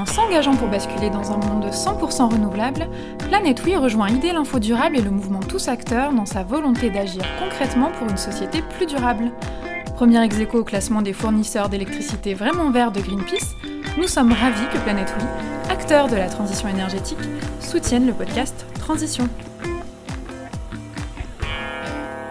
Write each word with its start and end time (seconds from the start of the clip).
En 0.00 0.06
s'engageant 0.06 0.56
pour 0.56 0.68
basculer 0.68 1.10
dans 1.10 1.30
un 1.30 1.36
monde 1.36 1.66
100% 1.66 2.32
renouvelable, 2.32 2.88
Planète 3.18 3.60
Oui 3.66 3.76
rejoint 3.76 4.08
Idée 4.08 4.32
l'Info 4.32 4.58
Durable 4.58 4.96
et 4.96 5.02
le 5.02 5.10
mouvement 5.10 5.40
Tous 5.40 5.68
Acteurs 5.68 6.14
dans 6.14 6.24
sa 6.24 6.42
volonté 6.42 6.88
d'agir 6.88 7.22
concrètement 7.38 7.90
pour 7.90 8.08
une 8.08 8.16
société 8.16 8.62
plus 8.62 8.86
durable. 8.86 9.30
Premier 9.96 10.24
ex 10.24 10.36
au 10.54 10.64
classement 10.64 11.02
des 11.02 11.12
fournisseurs 11.12 11.68
d'électricité 11.68 12.32
vraiment 12.32 12.70
verts 12.70 12.92
de 12.92 13.00
Greenpeace, 13.00 13.54
nous 13.98 14.08
sommes 14.08 14.32
ravis 14.32 14.66
que 14.72 14.78
Planète 14.78 15.14
Oui, 15.18 15.24
acteur 15.68 16.08
de 16.08 16.16
la 16.16 16.30
transition 16.30 16.70
énergétique, 16.70 17.18
soutienne 17.60 18.06
le 18.06 18.14
podcast 18.14 18.64
Transition. 18.78 19.28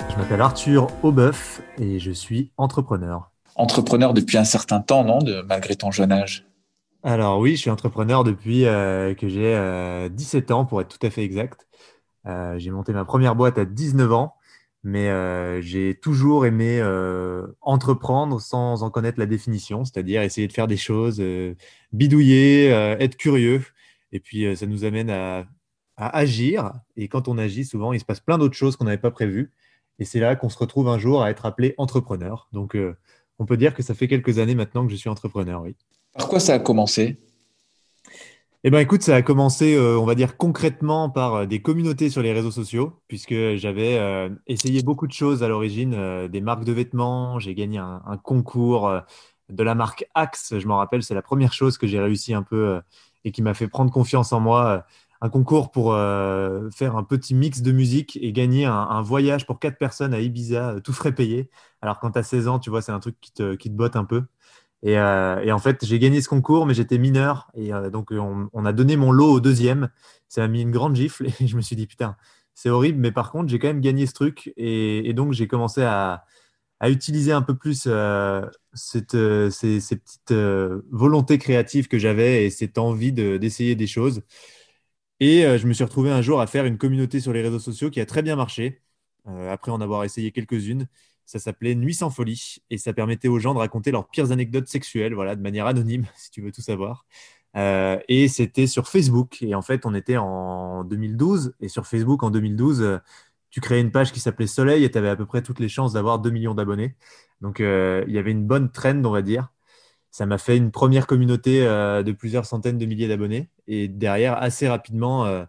Je 0.10 0.16
m'appelle 0.18 0.42
Arthur 0.42 0.88
Aubeuf 1.04 1.62
et 1.78 2.00
je 2.00 2.10
suis 2.10 2.52
entrepreneur. 2.58 3.30
Entrepreneur 3.54 4.16
depuis 4.16 4.40
un 4.40 4.44
certain 4.44 4.80
temps, 4.80 5.04
non, 5.04 5.20
de, 5.20 5.44
malgré 5.48 5.76
ton 5.76 5.92
jeune 5.92 6.12
âge? 6.12 6.49
Alors 7.04 7.40
oui, 7.40 7.56
je 7.56 7.62
suis 7.62 7.70
entrepreneur 7.70 8.24
depuis 8.24 8.66
euh, 8.66 9.14
que 9.14 9.30
j'ai 9.30 10.10
17 10.12 10.52
euh, 10.52 10.54
ans, 10.54 10.66
pour 10.66 10.82
être 10.82 10.98
tout 10.98 11.06
à 11.06 11.10
fait 11.10 11.24
exact. 11.24 11.68
Euh, 12.28 12.60
j'ai 12.60 12.72
monté 12.72 12.92
ma 12.92 13.06
première 13.06 13.36
boîte 13.36 13.58
à 13.58 13.66
19 13.66 14.12
ans, 14.12 14.36
mais 14.84 15.10
j'ai 15.62 15.96
toujours 15.96 16.46
aimé 16.46 16.82
entreprendre 17.62 18.42
sans 18.42 18.84
en 18.84 18.90
connaître 18.90 19.20
la 19.20 19.26
définition, 19.26 19.86
c'est-à-dire 19.86 20.22
essayer 20.24 20.48
de 20.48 20.54
faire 20.54 20.68
des 20.68 20.78
choses, 20.78 21.22
bidouiller, 21.94 22.68
être 23.00 23.18
curieux. 23.18 23.64
Et 24.12 24.20
puis 24.20 24.56
ça 24.58 24.66
nous 24.66 24.86
amène 24.86 25.10
à, 25.10 25.46
à, 25.98 26.18
agir. 26.18 26.74
Et 26.96 27.08
quand 27.08 27.28
on 27.28 27.38
agit, 27.38 27.66
souvent, 27.66 27.94
il 27.94 28.00
se 28.00 28.06
passe 28.06 28.20
plein 28.22 28.38
d'autres 28.38 28.56
choses 28.56 28.76
qu'on 28.76 28.86
n'avait 28.86 28.98
pas 28.98 29.12
prévues. 29.12 29.52
Et 30.00 30.06
c'est 30.06 30.20
là 30.20 30.36
qu'on 30.36 30.50
se 30.50 30.58
retrouve 30.58 30.88
un 30.90 30.98
jour 30.98 31.24
à 31.24 31.30
être 31.30 31.46
appelé 31.46 31.76
entrepreneur. 31.78 32.50
Donc 32.54 32.78
on 33.38 33.46
peut 33.46 33.58
dire 33.58 33.74
que 33.74 33.84
ça 33.84 33.94
fait 33.94 34.08
quelques 34.08 34.40
années 34.40 34.56
maintenant 34.56 34.86
que 34.86 34.92
je 34.92 34.98
suis 34.98 35.10
entrepreneur, 35.10 35.62
oui. 35.62 35.76
Par 36.20 36.28
quoi 36.28 36.42
ça 36.42 36.54
a 36.56 36.60
commencé? 36.60 37.18
Eh 38.66 38.70
bien, 38.70 38.82
écoute, 38.82 39.04
ça 39.04 39.16
a 39.16 39.22
commencé, 39.22 39.74
euh, 39.74 39.98
on 39.98 40.06
va 40.06 40.16
dire 40.16 40.36
concrètement, 40.36 41.10
par 41.10 41.34
euh, 41.34 41.46
des 41.46 41.62
communautés 41.62 42.10
sur 42.10 42.22
les 42.22 42.34
réseaux 42.34 42.52
sociaux, 42.52 43.02
puisque 43.08 43.34
j'avais 43.56 43.98
euh, 43.98 44.28
essayé 44.46 44.84
beaucoup 44.84 45.08
de 45.08 45.14
choses 45.14 45.44
à 45.44 45.48
l'origine, 45.48 46.28
des 46.28 46.42
marques 46.42 46.66
de 46.66 46.74
vêtements. 46.74 47.40
J'ai 47.40 47.56
gagné 47.56 47.78
un, 47.78 48.20
concours 48.22 48.92
de 49.48 49.64
la 49.64 49.76
marque 49.76 50.06
Axe. 50.14 50.60
Je 50.60 50.68
m'en 50.68 50.76
rappelle, 50.76 51.04
c'est 51.04 51.16
la 51.16 51.22
première 51.22 51.54
chose 51.54 51.78
que 51.78 51.88
j'ai 51.88 52.02
réussi 52.02 52.34
un 52.34 52.44
peu 52.44 52.82
et 53.24 53.32
qui 53.32 53.42
m'a 53.42 53.54
fait 53.54 53.70
prendre 53.70 53.90
confiance 53.90 54.34
en 54.34 54.42
moi. 54.42 54.86
un 55.22 55.30
concours 55.30 55.72
pour 55.72 55.94
faire 55.94 56.98
un 56.98 57.04
petit 57.04 57.34
mix 57.34 57.62
de 57.62 57.72
musique 57.72 58.20
et 58.22 58.34
gagner 58.34 58.66
un, 58.66 59.02
voyage 59.02 59.46
pour 59.46 59.60
quatre 59.60 59.78
personnes 59.78 60.14
à 60.14 60.20
Ibiza, 60.20 60.82
tout 60.84 60.94
frais 60.94 61.16
payé. 61.16 61.50
Alors, 61.82 62.00
quand 62.00 62.12
tu 62.12 62.20
as 62.20 62.24
16 62.24 62.50
ans, 62.50 62.60
tu 62.60 62.70
vois, 62.70 62.82
c'est 62.82 62.92
un 62.92 63.00
truc 63.00 63.16
qui 63.22 63.32
te, 63.32 63.56
qui 63.56 63.70
te 63.70 63.76
botte 63.76 63.96
un 63.96 64.04
peu. 64.04 64.24
Euh, 64.86 65.42
et, 65.42 65.52
en 65.52 65.60
fait, 65.60 65.86
j'ai 65.86 66.00
gagné 66.00 66.22
ce 66.22 66.30
concours, 66.30 66.66
mais 66.66 66.74
j'étais 66.74 66.98
mineur. 66.98 67.50
Et 67.56 67.74
euh, 67.74 67.90
donc, 67.90 68.12
on, 68.12 68.66
a 68.66 68.74
donné 68.74 68.98
mon 68.98 69.12
lot 69.12 69.32
au 69.34 69.40
deuxième. 69.40 69.90
Ça 70.28 70.42
m'a 70.42 70.48
mis 70.48 70.62
une 70.62 70.72
grande 70.72 70.96
gifle. 70.96 71.28
Et 71.42 71.48
je 71.48 71.56
me 71.56 71.62
suis 71.62 71.76
dit, 71.76 71.88
putain, 71.88 72.16
c'est 72.54 72.70
horrible. 72.70 73.00
Mais 73.00 73.12
par 73.12 73.32
contre, 73.32 73.50
j'ai 73.50 73.60
quand 73.60 73.68
même 73.68 73.82
gagné 73.82 74.06
ce 74.06 74.14
truc. 74.14 74.54
Et, 74.58 75.14
donc, 75.14 75.34
j'ai 75.34 75.48
commencé 75.48 75.84
à, 75.84 76.26
utiliser 76.88 77.34
un 77.34 77.42
peu 77.42 77.58
plus 77.58 77.84
euh, 77.88 78.46
cette, 78.74 79.18
ces, 79.52 79.96
petites 79.98 80.34
volontés 80.92 81.38
créatives 81.38 81.88
que 81.90 82.00
j'avais 82.00 82.46
et 82.46 82.50
cette 82.50 82.78
envie 82.78 83.12
d'essayer 83.12 83.76
des 83.76 83.88
choses. 83.88 84.22
Et 85.20 85.42
je 85.58 85.68
me 85.68 85.74
suis 85.74 85.84
retrouvé 85.84 86.12
un 86.12 86.22
jour 86.22 86.40
à 86.40 86.48
faire 86.48 86.66
une 86.66 86.78
communauté 86.78 87.20
sur 87.20 87.34
les 87.34 87.42
réseaux 87.42 87.60
sociaux 87.60 87.90
qui 87.90 88.00
a 88.00 88.06
très 88.06 88.22
bien 88.22 88.38
marché, 88.38 88.82
après 89.26 89.72
en 89.72 89.82
avoir 89.82 90.06
essayé 90.06 90.32
quelques-unes. 90.32 90.88
Ça 91.30 91.38
s'appelait 91.38 91.76
Nuit 91.76 91.94
sans 91.94 92.10
folie 92.10 92.58
et 92.72 92.80
ça 92.80 92.92
permettait 92.92 93.28
aux 93.28 93.38
gens 93.38 93.54
de 93.54 93.60
raconter 93.60 93.92
leurs 93.92 94.08
pires 94.08 94.32
anecdotes 94.32 94.68
sexuelles, 94.68 95.14
voilà, 95.14 95.36
de 95.36 95.42
manière 95.44 95.68
anonyme, 95.68 96.08
si 96.16 96.32
tu 96.32 96.42
veux 96.42 96.52
tout 96.52 96.64
savoir. 96.64 97.06
Euh, 97.56 98.00
et 98.08 98.28
c'était 98.28 98.66
sur 98.66 98.88
Facebook. 98.88 99.38
Et 99.44 99.54
en 99.54 99.62
fait, 99.62 99.86
on 99.86 99.94
était 99.94 100.18
en 100.18 100.84
2012. 100.86 101.54
Et 101.60 101.68
sur 101.68 101.86
Facebook, 101.86 102.24
en 102.24 102.32
2012, 102.32 102.82
euh, 102.82 102.98
tu 103.52 103.62
créais 103.62 103.80
une 103.80 103.92
page 103.92 104.12
qui 104.12 104.20
s'appelait 104.20 104.48
Soleil 104.48 104.84
et 104.84 104.90
tu 104.90 104.98
avais 104.98 105.10
à 105.10 105.16
peu 105.16 105.28
près 105.28 105.44
toutes 105.44 105.60
les 105.60 105.70
chances 105.70 105.94
d'avoir 105.94 106.18
2 106.18 106.32
millions 106.32 106.56
d'abonnés. 106.56 106.96
Donc, 107.42 107.60
euh, 107.60 108.04
il 108.08 108.14
y 108.16 108.18
avait 108.18 108.32
une 108.32 108.48
bonne 108.48 108.72
trend, 108.72 109.06
on 109.06 109.12
va 109.12 109.22
dire. 109.22 109.50
Ça 110.10 110.26
m'a 110.26 110.40
fait 110.40 110.58
une 110.58 110.72
première 110.72 111.06
communauté 111.06 111.62
de 111.62 112.12
plusieurs 112.12 112.48
centaines 112.48 112.80
de 112.80 112.86
milliers 112.88 113.08
d'abonnés. 113.08 113.52
Et 113.68 113.88
derrière, 113.88 114.42
assez 114.42 114.68
rapidement, 114.68 115.46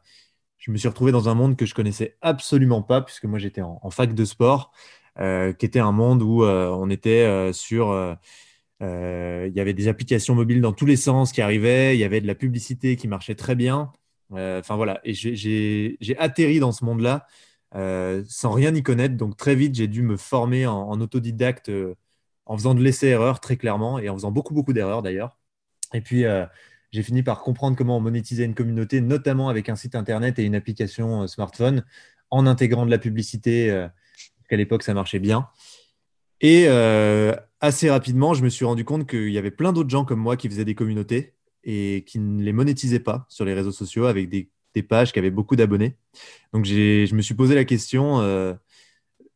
je 0.58 0.70
me 0.70 0.76
suis 0.76 0.88
retrouvé 0.88 1.10
dans 1.10 1.30
un 1.30 1.34
monde 1.34 1.56
que 1.56 1.64
je 1.64 1.74
connaissais 1.74 2.18
absolument 2.20 2.82
pas, 2.82 3.00
puisque 3.00 3.24
moi, 3.24 3.38
j'étais 3.38 3.62
en, 3.62 3.90
fac 3.90 4.12
de 4.14 4.24
sport. 4.26 4.72
Euh, 5.18 5.52
qui 5.52 5.66
était 5.66 5.80
un 5.80 5.92
monde 5.92 6.22
où 6.22 6.44
euh, 6.44 6.68
on 6.68 6.88
était 6.88 7.24
euh, 7.26 7.52
sur... 7.52 8.16
il 8.80 9.52
y 9.54 9.60
avait 9.60 9.74
des 9.74 9.88
applications 9.88 10.34
mobiles 10.34 10.60
dans 10.60 10.72
tous 10.72 10.86
les 10.86 10.96
sens 10.96 11.32
qui 11.32 11.42
arrivaient, 11.42 11.96
il 11.96 12.00
y 12.00 12.04
avait 12.04 12.20
de 12.20 12.26
la 12.26 12.34
publicité 12.34 12.96
qui 12.96 13.08
marchait 13.08 13.34
très 13.34 13.54
bien. 13.54 13.92
Enfin 14.32 14.76
voilà, 14.76 15.00
et 15.04 15.12
j'ai 15.12 16.16
atterri 16.18 16.60
dans 16.60 16.72
ce 16.72 16.84
monde-là 16.84 17.26
sans 18.28 18.52
rien 18.52 18.74
y 18.74 18.82
connaître. 18.82 19.16
Donc 19.16 19.36
très 19.36 19.54
vite, 19.54 19.74
j'ai 19.74 19.88
dû 19.88 20.02
me 20.02 20.16
former 20.16 20.66
en, 20.66 21.00
autodidacte 21.00 21.70
en 22.46 22.56
faisant 22.56 22.74
de 22.74 22.82
l'essai-erreur 22.82 23.40
très 23.40 23.56
clairement 23.56 23.98
et 23.98 24.08
en 24.08 24.14
faisant 24.14 24.30
beaucoup, 24.32 24.54
beaucoup 24.54 24.72
d'erreurs 24.72 25.02
d'ailleurs. 25.02 25.36
Et 25.92 26.00
puis, 26.00 26.24
j'ai 26.92 27.02
fini 27.02 27.22
par 27.22 27.42
comprendre 27.42 27.76
comment 27.76 28.00
monétiser 28.00 28.44
une 28.44 28.54
communauté, 28.54 29.00
notamment 29.00 29.48
avec 29.48 29.68
un 29.68 29.76
site 29.76 29.94
internet 29.94 30.38
et 30.38 30.44
une 30.44 30.54
application 30.54 31.26
smartphone, 31.26 31.84
en 32.30 32.46
intégrant 32.46 32.86
de 32.86 32.90
la 32.90 32.98
publicité 32.98 33.88
qu'à 34.50 34.56
l'époque, 34.56 34.82
ça 34.82 34.92
marchait 34.92 35.20
bien. 35.20 35.48
Et 36.40 36.64
euh, 36.66 37.34
assez 37.60 37.88
rapidement, 37.88 38.34
je 38.34 38.42
me 38.42 38.48
suis 38.48 38.64
rendu 38.64 38.84
compte 38.84 39.08
qu'il 39.08 39.30
y 39.30 39.38
avait 39.38 39.50
plein 39.50 39.72
d'autres 39.72 39.90
gens 39.90 40.04
comme 40.04 40.20
moi 40.20 40.36
qui 40.36 40.48
faisaient 40.48 40.64
des 40.64 40.74
communautés 40.74 41.34
et 41.64 42.04
qui 42.06 42.18
ne 42.18 42.42
les 42.42 42.52
monétisaient 42.52 43.00
pas 43.00 43.26
sur 43.28 43.44
les 43.44 43.54
réseaux 43.54 43.72
sociaux 43.72 44.06
avec 44.06 44.28
des, 44.28 44.50
pages 44.88 45.12
qui 45.12 45.18
avaient 45.18 45.30
beaucoup 45.30 45.56
d'abonnés. 45.56 45.96
Donc, 46.54 46.64
je 46.64 47.14
me 47.14 47.20
suis 47.20 47.34
posé 47.34 47.54
la 47.54 47.66
question 47.66 48.20
euh, 48.20 48.54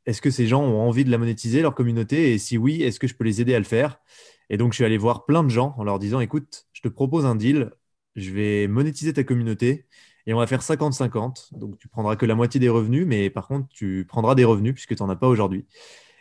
est-ce 0.06 0.22
que 0.22 0.30
ces 0.30 0.46
gens 0.46 0.62
ont 0.62 0.80
envie 0.80 1.04
de 1.04 1.10
la 1.10 1.18
monétiser, 1.18 1.60
leur 1.60 1.74
communauté? 1.74 2.32
Et 2.32 2.38
si 2.38 2.56
oui, 2.56 2.82
est-ce 2.82 2.98
que 2.98 3.06
je 3.06 3.14
peux 3.14 3.24
les 3.24 3.42
aider 3.42 3.54
à 3.54 3.58
le 3.58 3.64
faire? 3.64 4.00
Et 4.48 4.56
donc, 4.56 4.72
je 4.72 4.76
suis 4.76 4.84
allé 4.84 4.96
voir 4.96 5.26
plein 5.26 5.44
de 5.44 5.50
gens 5.50 5.74
en 5.76 5.84
leur 5.84 5.98
disant 5.98 6.20
écoute, 6.20 6.66
je 6.72 6.80
te 6.80 6.88
propose 6.88 7.26
un 7.26 7.34
deal, 7.34 7.72
je 8.16 8.30
vais 8.30 8.68
monétiser 8.68 9.12
ta 9.12 9.22
communauté 9.24 9.86
et 10.26 10.34
on 10.34 10.38
va 10.38 10.46
faire 10.46 10.62
50-50. 10.62 11.56
Donc, 11.58 11.78
tu 11.78 11.88
prendras 11.88 12.16
que 12.16 12.26
la 12.26 12.34
moitié 12.34 12.60
des 12.60 12.68
revenus, 12.68 13.06
mais 13.06 13.30
par 13.30 13.46
contre, 13.46 13.68
tu 13.68 14.06
prendras 14.08 14.34
des 14.34 14.44
revenus 14.44 14.74
puisque 14.74 14.96
tu 14.96 15.02
n'en 15.02 15.08
as 15.08 15.16
pas 15.16 15.28
aujourd'hui. 15.28 15.66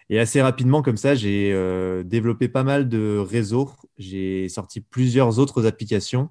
Et 0.09 0.19
assez 0.19 0.41
rapidement, 0.41 0.81
comme 0.81 0.97
ça, 0.97 1.15
j'ai 1.15 1.51
euh, 1.53 2.03
développé 2.03 2.49
pas 2.49 2.63
mal 2.63 2.89
de 2.89 3.17
réseaux. 3.17 3.71
J'ai 3.97 4.49
sorti 4.49 4.81
plusieurs 4.81 5.39
autres 5.39 5.65
applications. 5.65 6.29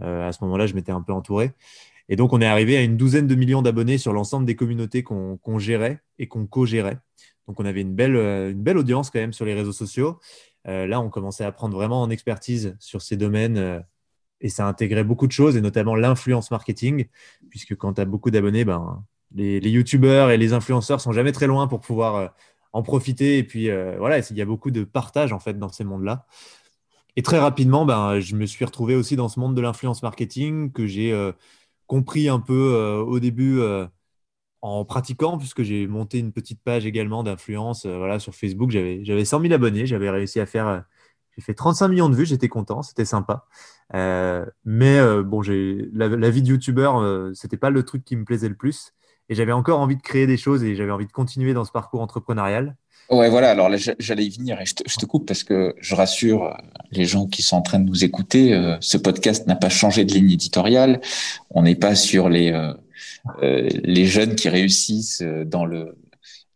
Euh, 0.00 0.28
à 0.28 0.32
ce 0.32 0.42
moment-là, 0.44 0.66
je 0.66 0.74
m'étais 0.74 0.92
un 0.92 1.02
peu 1.02 1.12
entouré. 1.12 1.52
Et 2.08 2.16
donc, 2.16 2.32
on 2.32 2.40
est 2.40 2.46
arrivé 2.46 2.76
à 2.76 2.82
une 2.82 2.96
douzaine 2.96 3.26
de 3.26 3.34
millions 3.34 3.62
d'abonnés 3.62 3.98
sur 3.98 4.12
l'ensemble 4.12 4.46
des 4.46 4.56
communautés 4.56 5.02
qu'on 5.02 5.58
gérait 5.58 6.00
et 6.18 6.28
qu'on 6.28 6.46
co-gérait. 6.46 6.98
Donc, 7.48 7.58
on 7.60 7.64
avait 7.64 7.80
une 7.80 7.94
belle, 7.94 8.16
euh, 8.16 8.52
une 8.52 8.62
belle 8.62 8.78
audience 8.78 9.10
quand 9.10 9.18
même 9.18 9.32
sur 9.32 9.44
les 9.44 9.54
réseaux 9.54 9.72
sociaux. 9.72 10.20
là, 10.64 11.00
on 11.00 11.08
commençait 11.08 11.44
à 11.44 11.52
prendre 11.52 11.74
vraiment 11.74 12.02
en 12.02 12.10
expertise 12.10 12.76
sur 12.78 13.00
ces 13.00 13.16
domaines 13.16 13.82
et 14.40 14.48
ça 14.48 14.66
intégrait 14.66 15.04
beaucoup 15.04 15.26
de 15.26 15.32
choses, 15.32 15.56
et 15.56 15.60
notamment 15.60 15.94
l'influence 15.94 16.50
marketing, 16.50 17.06
puisque 17.50 17.76
quand 17.76 17.94
tu 17.94 18.00
as 18.00 18.04
beaucoup 18.04 18.30
d'abonnés, 18.30 18.64
ben, 18.64 19.04
les, 19.34 19.60
les 19.60 19.70
youtubeurs 19.70 20.30
et 20.30 20.38
les 20.38 20.52
influenceurs 20.52 21.00
sont 21.00 21.12
jamais 21.12 21.32
très 21.32 21.46
loin 21.46 21.66
pour 21.68 21.80
pouvoir 21.80 22.16
euh, 22.16 22.28
en 22.72 22.82
profiter. 22.82 23.38
Et 23.38 23.44
puis 23.44 23.70
euh, 23.70 23.96
voilà, 23.98 24.18
il 24.18 24.36
y 24.36 24.42
a 24.42 24.44
beaucoup 24.46 24.70
de 24.70 24.84
partage 24.84 25.32
en 25.32 25.38
fait 25.40 25.58
dans 25.58 25.68
ces 25.70 25.84
mondes-là. 25.84 26.26
Et 27.16 27.22
très 27.22 27.38
rapidement, 27.38 27.84
ben, 27.84 28.20
je 28.20 28.36
me 28.36 28.46
suis 28.46 28.64
retrouvé 28.64 28.94
aussi 28.94 29.16
dans 29.16 29.28
ce 29.28 29.40
monde 29.40 29.54
de 29.56 29.60
l'influence 29.60 30.02
marketing 30.02 30.72
que 30.72 30.86
j'ai 30.86 31.12
euh, 31.12 31.32
compris 31.86 32.28
un 32.28 32.40
peu 32.40 32.74
au 33.06 33.18
début 33.20 33.60
en 34.60 34.84
pratiquant, 34.84 35.38
puisque 35.38 35.62
j'ai 35.62 35.86
monté 35.86 36.18
une 36.18 36.32
petite 36.32 36.62
page 36.62 36.86
également 36.86 37.22
d'influence 37.22 37.86
voilà, 37.86 38.18
sur 38.18 38.34
Facebook. 38.34 38.70
J'avais 38.70 39.24
100 39.24 39.40
000 39.40 39.54
abonnés, 39.54 39.86
j'avais 39.86 40.10
réussi 40.10 40.38
à 40.38 40.46
faire 40.46 40.84
j'ai 41.38 41.44
fait 41.44 41.54
35 41.54 41.88
millions 41.88 42.08
de 42.08 42.16
vues, 42.16 42.26
j'étais 42.26 42.48
content, 42.48 42.82
c'était 42.82 43.04
sympa. 43.04 43.44
Euh, 43.94 44.44
mais 44.64 44.98
euh, 44.98 45.22
bon, 45.22 45.40
la, 45.40 46.08
la, 46.08 46.30
vie 46.30 46.42
de 46.42 46.48
youtubeur, 46.48 47.00
euh, 47.00 47.30
c'était 47.32 47.56
pas 47.56 47.70
le 47.70 47.84
truc 47.84 48.04
qui 48.04 48.16
me 48.16 48.24
plaisait 48.24 48.48
le 48.48 48.56
plus. 48.56 48.92
Et 49.28 49.36
j'avais 49.36 49.52
encore 49.52 49.78
envie 49.78 49.94
de 49.94 50.02
créer 50.02 50.26
des 50.26 50.36
choses 50.36 50.64
et 50.64 50.74
j'avais 50.74 50.90
envie 50.90 51.06
de 51.06 51.12
continuer 51.12 51.54
dans 51.54 51.64
ce 51.64 51.70
parcours 51.70 52.00
entrepreneurial. 52.00 52.74
Ouais, 53.08 53.30
voilà. 53.30 53.50
Alors 53.50 53.70
j'allais 54.00 54.24
y 54.24 54.30
venir 54.30 54.60
et 54.60 54.64
je 54.66 54.74
te, 54.74 55.06
coupe 55.06 55.28
parce 55.28 55.44
que 55.44 55.76
je 55.80 55.94
rassure 55.94 56.56
les 56.90 57.04
gens 57.04 57.28
qui 57.28 57.42
sont 57.42 57.56
en 57.56 57.62
train 57.62 57.78
de 57.78 57.88
nous 57.88 58.04
écouter. 58.04 58.76
ce 58.80 58.98
podcast 58.98 59.46
n'a 59.46 59.54
pas 59.54 59.68
changé 59.68 60.04
de 60.04 60.12
ligne 60.12 60.32
éditoriale. 60.32 61.00
On 61.50 61.62
n'est 61.62 61.76
pas 61.76 61.94
sur 61.94 62.28
les 62.28 62.72
les 63.40 64.06
jeunes 64.06 64.34
qui 64.34 64.48
réussissent 64.48 65.22
dans 65.46 65.64
le 65.64 65.96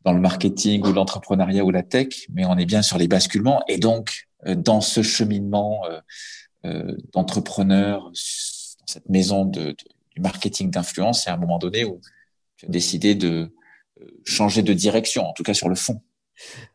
dans 0.05 0.13
le 0.13 0.21
marketing 0.21 0.87
ou 0.87 0.93
l'entrepreneuriat 0.93 1.65
ou 1.65 1.71
la 1.71 1.83
tech, 1.83 2.27
mais 2.33 2.45
on 2.45 2.57
est 2.57 2.67
bien 2.67 2.83
sur 2.83 2.99
les 2.99 3.09
basculements. 3.09 3.63
Et 3.69 3.79
donc, 3.79 4.27
euh, 4.31 4.32
dans 4.45 4.81
ce 4.81 5.03
cheminement 5.03 5.85
euh, 5.87 6.01
euh, 6.65 6.97
d'entrepreneur, 7.13 8.05
dans 8.05 8.87
cette 8.87 9.09
maison 9.09 9.45
du 9.45 9.75
marketing 10.19 10.71
d'influence, 10.71 11.25
il 11.25 11.29
y 11.29 11.31
a 11.31 11.35
un 11.35 11.39
moment 11.39 11.59
donné 11.59 11.85
où 11.85 12.01
tu 12.57 12.67
as 12.67 12.69
décidé 12.69 13.15
de 13.15 13.53
changer 14.25 14.63
de 14.63 14.73
direction, 14.73 15.25
en 15.25 15.33
tout 15.33 15.43
cas 15.43 15.55
sur 15.55 15.69
le 15.69 15.75
fond. 15.75 16.03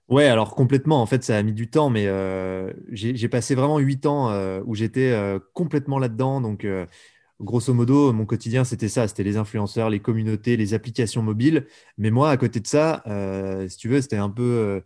Ouais, 0.09 0.25
alors 0.25 0.55
complètement. 0.55 1.01
En 1.01 1.05
fait, 1.05 1.23
ça 1.23 1.37
a 1.37 1.43
mis 1.43 1.53
du 1.53 1.69
temps, 1.69 1.89
mais 1.89 2.07
euh, 2.07 2.71
j'ai 2.91 3.27
passé 3.27 3.55
vraiment 3.55 3.77
huit 3.79 4.05
ans 4.05 4.29
euh, 4.31 4.61
où 4.65 4.73
j'étais 4.73 5.11
euh, 5.11 5.39
complètement 5.53 5.99
là-dedans. 5.99 6.39
Donc, 6.39 6.65
grosso 7.41 7.73
modo, 7.73 8.13
mon 8.13 8.25
quotidien, 8.25 8.63
c'était 8.63 8.87
ça. 8.87 9.07
C'était 9.07 9.23
les 9.23 9.37
influenceurs, 9.37 9.89
les 9.89 9.99
communautés, 9.99 10.55
les 10.57 10.73
applications 10.73 11.21
mobiles. 11.21 11.67
Mais 11.97 12.09
moi, 12.09 12.29
à 12.29 12.37
côté 12.37 12.59
de 12.59 12.67
ça, 12.67 13.03
si 13.67 13.77
tu 13.77 13.89
veux, 13.89 14.01
c'était 14.01 14.17
un 14.17 14.29
peu 14.29 14.81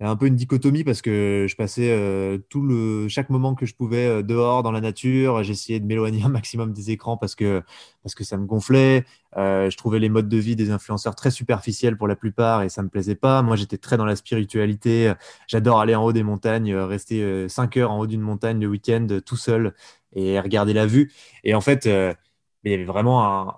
un 0.00 0.16
peu 0.16 0.26
une 0.26 0.36
dichotomie 0.36 0.84
parce 0.84 1.00
que 1.00 1.46
je 1.48 1.56
passais 1.56 1.90
euh, 1.90 2.36
tout 2.50 2.62
le, 2.62 3.08
chaque 3.08 3.30
moment 3.30 3.54
que 3.54 3.64
je 3.64 3.74
pouvais 3.74 4.06
euh, 4.06 4.22
dehors 4.22 4.62
dans 4.62 4.70
la 4.70 4.82
nature. 4.82 5.42
J'essayais 5.42 5.80
de 5.80 5.86
m'éloigner 5.86 6.22
un 6.24 6.28
maximum 6.28 6.72
des 6.72 6.90
écrans 6.90 7.16
parce 7.16 7.34
que, 7.34 7.62
parce 8.02 8.14
que 8.14 8.22
ça 8.22 8.36
me 8.36 8.44
gonflait. 8.44 9.06
Euh, 9.38 9.70
je 9.70 9.76
trouvais 9.76 9.98
les 9.98 10.10
modes 10.10 10.28
de 10.28 10.36
vie 10.36 10.54
des 10.54 10.70
influenceurs 10.70 11.14
très 11.14 11.30
superficiels 11.30 11.96
pour 11.96 12.08
la 12.08 12.16
plupart 12.16 12.62
et 12.62 12.68
ça 12.68 12.82
me 12.82 12.88
plaisait 12.88 13.14
pas. 13.14 13.40
Moi, 13.42 13.56
j'étais 13.56 13.78
très 13.78 13.96
dans 13.96 14.04
la 14.04 14.16
spiritualité. 14.16 15.14
J'adore 15.46 15.80
aller 15.80 15.94
en 15.94 16.04
haut 16.04 16.12
des 16.12 16.22
montagnes, 16.22 16.74
rester 16.74 17.48
5 17.48 17.76
heures 17.78 17.90
en 17.90 18.00
haut 18.00 18.06
d'une 18.06 18.20
montagne 18.20 18.60
le 18.60 18.66
week-end 18.68 19.06
tout 19.24 19.36
seul 19.36 19.74
et 20.14 20.38
regarder 20.40 20.74
la 20.74 20.86
vue. 20.86 21.12
Et 21.44 21.54
en 21.54 21.60
fait, 21.62 21.86
il 21.86 22.70
y 22.70 22.74
avait 22.74 22.84
vraiment 22.84 23.24
un, 23.24 23.54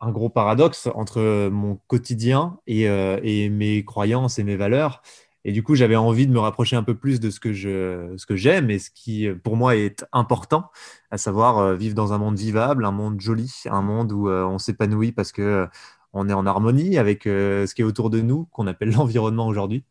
un 0.00 0.10
gros 0.10 0.28
paradoxe 0.30 0.88
entre 0.94 1.48
mon 1.48 1.76
quotidien 1.86 2.58
et, 2.66 2.84
et 2.84 3.50
mes 3.50 3.84
croyances 3.84 4.38
et 4.38 4.44
mes 4.44 4.56
valeurs. 4.56 5.02
Et 5.48 5.52
du 5.52 5.62
coup, 5.62 5.74
j'avais 5.74 5.96
envie 5.96 6.26
de 6.26 6.32
me 6.32 6.40
rapprocher 6.40 6.76
un 6.76 6.82
peu 6.82 6.94
plus 6.94 7.20
de 7.20 7.30
ce 7.30 7.40
que 7.40 7.54
je, 7.54 8.12
ce 8.18 8.26
que 8.26 8.36
j'aime 8.36 8.68
et 8.68 8.78
ce 8.78 8.90
qui, 8.90 9.26
pour 9.42 9.56
moi, 9.56 9.76
est 9.76 10.04
important, 10.12 10.70
à 11.10 11.16
savoir 11.16 11.56
euh, 11.56 11.74
vivre 11.74 11.94
dans 11.94 12.12
un 12.12 12.18
monde 12.18 12.36
vivable, 12.36 12.84
un 12.84 12.90
monde 12.90 13.18
joli, 13.18 13.50
un 13.64 13.80
monde 13.80 14.12
où 14.12 14.28
euh, 14.28 14.44
on 14.44 14.58
s'épanouit 14.58 15.10
parce 15.10 15.32
que 15.32 15.40
euh, 15.40 15.66
on 16.12 16.28
est 16.28 16.34
en 16.34 16.44
harmonie 16.44 16.98
avec 16.98 17.22
ce 17.24 17.74
qui 17.74 17.80
est 17.80 17.84
autour 17.84 18.10
de 18.10 18.20
nous, 18.20 18.44
qu'on 18.52 18.66
appelle 18.66 18.90
l'environnement 18.94 19.46
aujourd'hui. 19.46 19.84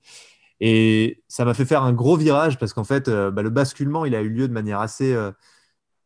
Et 0.60 1.24
ça 1.28 1.44
m'a 1.44 1.56
fait 1.56 1.66
faire 1.66 1.82
un 1.82 1.94
gros 1.94 2.18
virage 2.18 2.60
parce 2.60 2.74
qu'en 2.74 2.84
fait, 2.84 3.10
bah, 3.10 3.42
le 3.42 3.50
basculement, 3.50 4.06
il 4.06 4.14
a 4.14 4.22
eu 4.22 4.30
lieu 4.30 4.48
de 4.48 4.54
manière 4.54 4.80
assez 4.80 5.16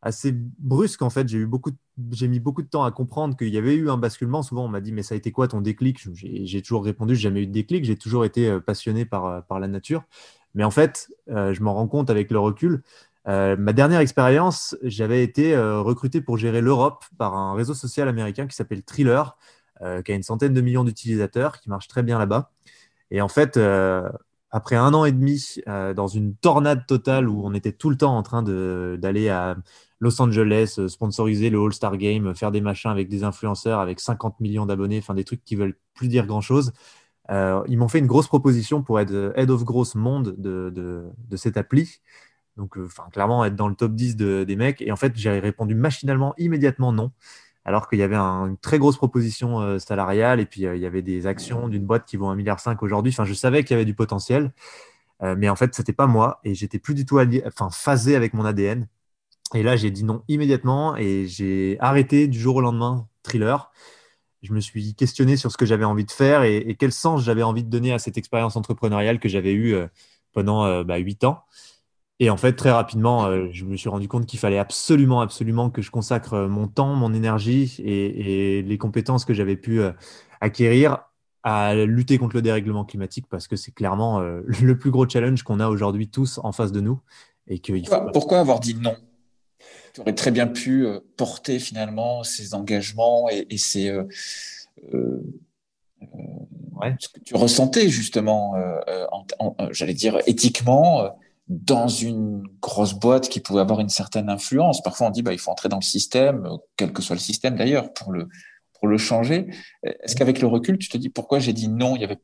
assez 0.02 0.34
brusque 0.34 1.02
en 1.02 1.10
fait. 1.10 1.28
J'ai 1.28 1.40
eu 1.40 1.46
beaucoup, 1.46 1.72
j'ai 2.12 2.28
mis 2.28 2.40
beaucoup 2.40 2.62
de 2.62 2.68
temps 2.68 2.84
à 2.84 2.92
comprendre 2.92 3.36
qu'il 3.38 3.50
y 3.50 3.58
avait 3.58 3.76
eu 3.76 3.90
un 3.90 3.98
basculement. 3.98 4.44
Souvent, 4.44 4.66
on 4.66 4.68
m'a 4.68 4.82
dit 4.82 4.92
mais 4.92 5.04
ça 5.04 5.16
a 5.16 5.18
été 5.18 5.32
quoi 5.32 5.48
ton 5.48 5.62
déclic? 5.62 6.00
J'ai 6.14 6.62
toujours 6.62 6.84
répondu 6.84 7.16
j'ai 7.16 7.22
jamais 7.24 7.44
eu 7.44 7.48
de 7.48 7.52
déclic. 7.52 7.86
J'ai 7.86 7.98
toujours 7.98 8.26
été 8.26 8.50
euh, 8.50 8.60
passionné 8.60 9.06
par 9.06 9.26
euh, 9.26 9.42
par 9.42 9.60
la 9.60 9.68
nature. 9.68 10.04
Mais 10.56 10.64
en 10.64 10.72
fait, 10.72 11.10
euh, 11.30 11.54
je 11.54 11.64
m'en 11.64 11.74
rends 11.74 11.88
compte 11.88 12.10
avec 12.10 12.32
le 12.32 12.40
recul. 12.40 12.84
ma 13.26 13.74
dernière 13.74 14.00
expérience, 14.00 14.76
j'avais 14.84 15.24
été 15.24 15.56
recruté 15.58 16.22
pour 16.22 16.38
gérer 16.38 16.62
l'Europe 16.62 17.06
par 17.18 17.36
un 17.36 17.54
réseau 17.54 17.74
social 17.74 18.08
américain 18.08 18.48
qui 18.48 18.56
s'appelle 18.56 18.84
Thriller, 18.84 19.38
qui 20.06 20.12
a 20.12 20.16
une 20.16 20.24
centaine 20.24 20.54
de 20.54 20.62
millions 20.62 20.84
d'utilisateurs, 20.84 21.60
qui 21.60 21.70
marche 21.70 21.88
très 21.88 22.04
bien 22.04 22.18
là-bas. 22.20 22.52
Et 23.12 23.22
en 23.22 23.28
fait, 23.28 23.60
après 24.50 24.76
un 24.76 24.94
an 24.96 25.06
et 25.06 25.12
demi 25.12 25.62
dans 25.68 26.08
une 26.08 26.36
tornade 26.36 26.88
totale 26.88 27.30
où 27.30 27.42
on 27.46 27.54
était 27.54 27.72
tout 27.72 27.92
le 27.92 27.98
temps 27.98 28.18
en 28.18 28.24
train 28.24 28.42
d'aller 28.44 29.30
à 29.30 29.56
Los 30.02 30.20
Angeles, 30.20 30.76
euh, 30.80 30.88
sponsoriser 30.88 31.50
le 31.52 31.64
All-Star 31.64 31.96
Game, 31.98 32.34
faire 32.36 32.52
des 32.52 32.60
machins 32.60 32.90
avec 32.90 33.08
des 33.08 33.24
influenceurs 33.24 33.80
avec 33.80 34.00
50 34.00 34.40
millions 34.40 34.66
d'abonnés, 34.66 34.98
enfin 34.98 35.14
des 35.14 35.24
trucs 35.24 35.46
qui 35.46 35.56
veulent 35.56 35.78
plus 35.94 36.08
dire 36.08 36.26
grand-chose. 36.26 36.74
Euh, 37.30 37.64
ils 37.68 37.78
m'ont 37.78 37.88
fait 37.88 38.00
une 38.00 38.08
grosse 38.08 38.28
proposition 38.28 38.82
pour 38.82 39.00
être 39.00 39.32
Head 39.36 39.52
of 39.52 39.64
Gross 39.64 39.94
Monde 39.96 40.36
de, 40.40 40.72
de, 40.72 41.38
cette 41.38 41.56
appli. 41.56 42.02
Donc, 42.58 42.78
euh, 42.78 42.90
clairement, 43.14 43.46
être 43.46 43.56
dans 43.56 43.68
le 43.68 43.76
top 43.76 43.94
10 43.94 44.16
des 44.18 44.56
mecs. 44.56 44.82
Et 44.82 44.92
en 44.92 44.96
fait, 44.96 45.14
j'ai 45.16 45.40
répondu 45.40 45.76
machinalement, 45.76 46.34
immédiatement 46.38 46.92
non. 46.92 47.12
Alors 47.64 47.88
qu'il 47.88 48.00
y 48.00 48.04
avait 48.04 48.16
une 48.16 48.58
très 48.58 48.80
grosse 48.80 48.98
proposition 48.98 49.78
salariale 49.78 50.40
et 50.40 50.48
puis 50.48 50.62
il 50.62 50.78
y 50.80 50.86
avait 50.86 51.04
des 51.04 51.28
actions 51.28 51.68
d'une 51.68 51.86
boîte 51.86 52.06
qui 52.06 52.18
vont 52.18 52.34
1,5 52.34 52.36
milliard 52.36 52.60
aujourd'hui. 52.82 53.14
Enfin, 53.14 53.24
je 53.24 53.36
savais 53.36 53.64
qu'il 53.64 53.76
y 53.76 53.78
avait 53.78 53.86
du 53.86 53.94
potentiel. 53.94 54.52
mais 55.22 55.48
en 55.48 55.56
fait, 55.56 55.76
c'était 55.76 55.94
pas 55.94 56.08
moi 56.08 56.40
et 56.44 56.56
j'étais 56.56 56.80
plus 56.80 56.96
du 56.96 57.06
tout 57.06 57.20
phasé 57.72 58.16
avec 58.16 58.34
mon 58.34 58.46
ADN. 58.46 58.88
Et 59.54 59.64
là, 59.64 59.76
j'ai 59.76 59.92
dit 59.92 60.04
non 60.04 60.24
immédiatement 60.28 60.96
et 60.96 61.28
j'ai 61.28 61.78
arrêté 61.80 62.28
du 62.28 62.40
jour 62.40 62.58
au 62.58 62.62
lendemain 62.62 63.08
thriller. 63.24 63.72
Je 64.42 64.54
me 64.54 64.60
suis 64.60 64.96
questionné 64.96 65.38
sur 65.38 65.52
ce 65.52 65.58
que 65.58 65.66
j'avais 65.66 65.84
envie 65.84 66.06
de 66.06 66.12
faire 66.12 66.44
et, 66.44 66.76
quel 66.80 66.92
sens 66.92 67.24
j'avais 67.24 67.44
envie 67.44 67.64
de 67.64 67.70
donner 67.70 67.92
à 67.94 68.00
cette 68.00 68.18
expérience 68.18 68.56
entrepreneuriale 68.56 69.20
que 69.20 69.30
j'avais 69.30 69.52
eue 69.52 69.76
euh, 69.76 69.88
pendant 70.32 70.66
euh, 70.66 70.84
bah, 70.84 70.98
8 70.98 71.26
ans. 71.26 71.44
Et 72.20 72.30
en 72.30 72.38
fait, 72.38 72.54
très 72.54 72.72
rapidement, 72.72 73.26
euh, 73.26 73.50
je 73.52 73.66
me 73.66 73.76
suis 73.76 73.90
rendu 73.90 74.08
compte 74.08 74.26
qu'il 74.26 74.40
fallait 74.40 74.58
absolument, 74.58 75.22
absolument 75.22 75.70
que 75.70 75.82
je 75.82 75.92
consacre 75.92 76.48
mon 76.48 76.68
temps, 76.68 76.96
mon 76.96 77.14
énergie 77.14 77.76
et, 77.84 78.62
les 78.62 78.78
compétences 78.78 79.26
que 79.26 79.34
j'avais 79.34 79.58
pu 79.58 79.82
acquérir 80.40 81.00
à 81.44 81.74
lutter 81.76 82.20
contre 82.20 82.36
le 82.36 82.44
dérèglement 82.44 82.86
climatique 82.86 83.26
parce 83.28 83.48
que 83.48 83.56
c'est 83.56 83.72
clairement 83.72 84.20
le 84.62 84.78
plus 84.78 84.92
gros 84.92 85.10
challenge 85.10 85.42
qu'on 85.44 85.60
a 85.60 85.68
aujourd'hui 85.68 86.10
tous 86.10 86.40
en 86.44 86.52
face 86.52 86.72
de 86.72 86.80
nous. 86.80 87.02
Et 87.48 87.60
Pourquoi 88.14 88.40
avoir 88.40 88.60
dit 88.60 88.76
non? 88.76 88.96
Tu 89.94 90.02
aurais 90.02 90.16
très 90.16 90.32
bien 90.32 90.48
pu 90.48 90.86
euh, 90.86 91.00
porter 91.18 91.60
finalement 91.60 92.24
ces 92.24 92.54
engagements 92.54 93.28
et, 93.30 93.58
ces, 93.58 93.90
euh, 93.90 94.04
euh, 94.94 95.22
ce 97.00 97.10
que 97.10 97.20
tu 97.20 97.36
ressentais 97.36 97.90
justement, 97.90 98.56
j'allais 99.72 99.94
dire 99.94 100.20
éthiquement, 100.26 101.16
dans 101.48 101.88
une 101.88 102.44
grosse 102.62 102.94
boîte 102.94 103.30
qui 103.30 103.40
pouvait 103.40 103.60
avoir 103.60 103.82
une 103.82 103.90
certaine 103.90 104.30
influence. 104.30 104.82
Parfois, 104.82 105.08
on 105.08 105.10
dit 105.12 105.22
bah, 105.22 105.34
il 105.34 105.40
faut 105.40 105.52
entrer 105.52 105.70
dans 105.70 105.78
le 105.78 105.84
système, 105.84 106.48
quel 106.78 106.92
que 106.92 107.02
soit 107.02 107.16
le 107.16 107.22
système 107.22 107.56
d'ailleurs, 107.56 107.94
pour 107.94 108.12
le, 108.12 108.30
pour 108.74 108.88
le 108.88 108.98
changer. 108.98 109.48
Est-ce 109.84 110.16
qu'avec 110.16 110.42
le 110.42 110.48
recul, 110.48 110.80
tu 110.80 110.90
te 110.90 110.98
dis 110.98 111.10
pourquoi 111.10 111.40
j'ai 111.40 111.54
dit 111.54 111.68
non? 111.68 111.96
Il 111.96 112.02
y 112.02 112.06
avait 112.06 112.20